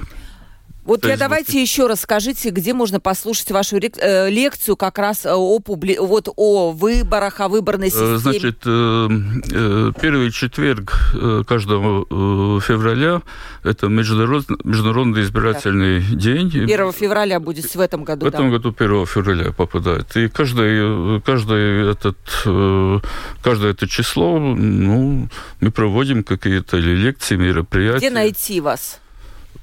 [0.86, 5.33] Вот я давайте еще раз скажите, где можно послушать вашу э, лекцию как раз э,
[5.33, 5.97] о, публи...
[5.97, 8.17] вот, о выборах, о выборной э, системе.
[8.19, 8.59] Значит,
[9.99, 10.93] первый четверг
[11.47, 13.23] каждого февраля
[13.63, 16.17] это международный, международный избирательный так.
[16.17, 16.47] день.
[16.49, 18.25] 1 февраля будет в этом году.
[18.25, 20.15] В этом году 1 февраля попадает.
[20.15, 22.17] И каждое, каждое, этот,
[23.41, 25.29] каждое это число ну,
[25.61, 27.97] мы проводим какие-то лекции, мероприятия.
[27.97, 28.99] Где найти вас?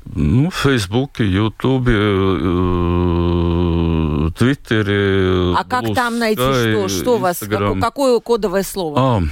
[0.04, 2.42] Ну, в Фейсбуке, Ютубе, э,
[4.36, 5.54] Твиттере.
[5.56, 6.88] А как там найти что?
[6.88, 7.38] Что у вас?
[7.38, 8.98] Какое, какое кодовое слово?
[8.98, 9.24] А, э,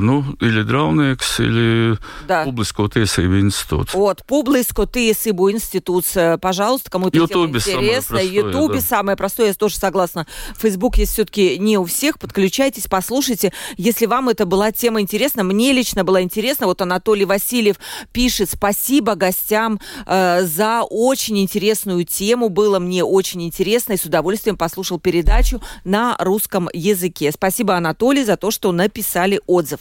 [0.00, 2.44] ну, или Драунекс, или да.
[2.44, 3.92] Публиско Tiesību институт.
[3.92, 6.06] Вот, Публиско Tiesību институт.
[6.40, 8.16] Пожалуйста, кому-то интересно.
[8.18, 8.80] Ютубе да.
[8.80, 10.26] самое простое, я тоже согласна.
[10.56, 12.18] Фейсбук есть все-таки не у всех.
[12.18, 13.52] Подключайтесь, послушайте.
[13.76, 16.66] Если вам это была тема интересна, мне лично была интересна.
[16.66, 17.76] Вот Анатолий Васильев
[18.12, 22.48] пишет, спасибо гостям гостям э, за очень интересную тему.
[22.48, 27.32] Было мне очень интересно и с удовольствием послушал передачу на русском языке.
[27.32, 29.80] Спасибо, Анатолий, за то, что написали отзыв.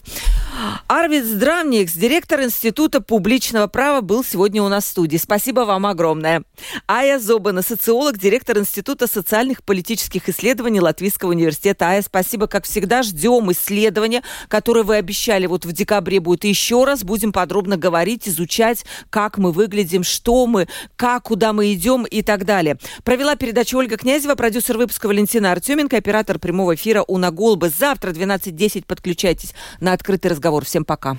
[0.88, 5.18] Арвид Здравникс, директор Института публичного права, был сегодня у нас в студии.
[5.18, 6.44] Спасибо вам огромное.
[6.88, 11.86] Ая Зобана, социолог, директор Института социальных политических исследований Латвийского университета.
[11.86, 13.04] Ая, спасибо, как всегда.
[13.04, 17.04] Ждем исследования, которые вы обещали вот в декабре будет еще раз.
[17.04, 22.22] Будем подробно говорить, изучать, как мы выглядим выглядим, что мы, как, куда мы идем и
[22.22, 22.78] так далее.
[23.04, 27.70] Провела передачу Ольга Князева, продюсер выпуска Валентина Артеменко, оператор прямого эфира Уна Голбы.
[27.70, 30.64] Завтра 12.10 подключайтесь на открытый разговор.
[30.64, 31.18] Всем пока.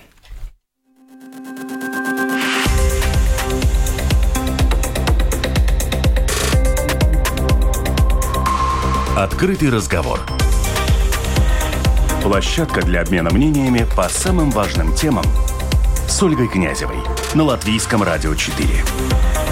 [9.16, 10.20] Открытый разговор.
[12.22, 15.24] Площадка для обмена мнениями по самым важным темам–
[16.08, 16.98] с Ольгой Князевой
[17.34, 19.45] на Латвийском радио 4.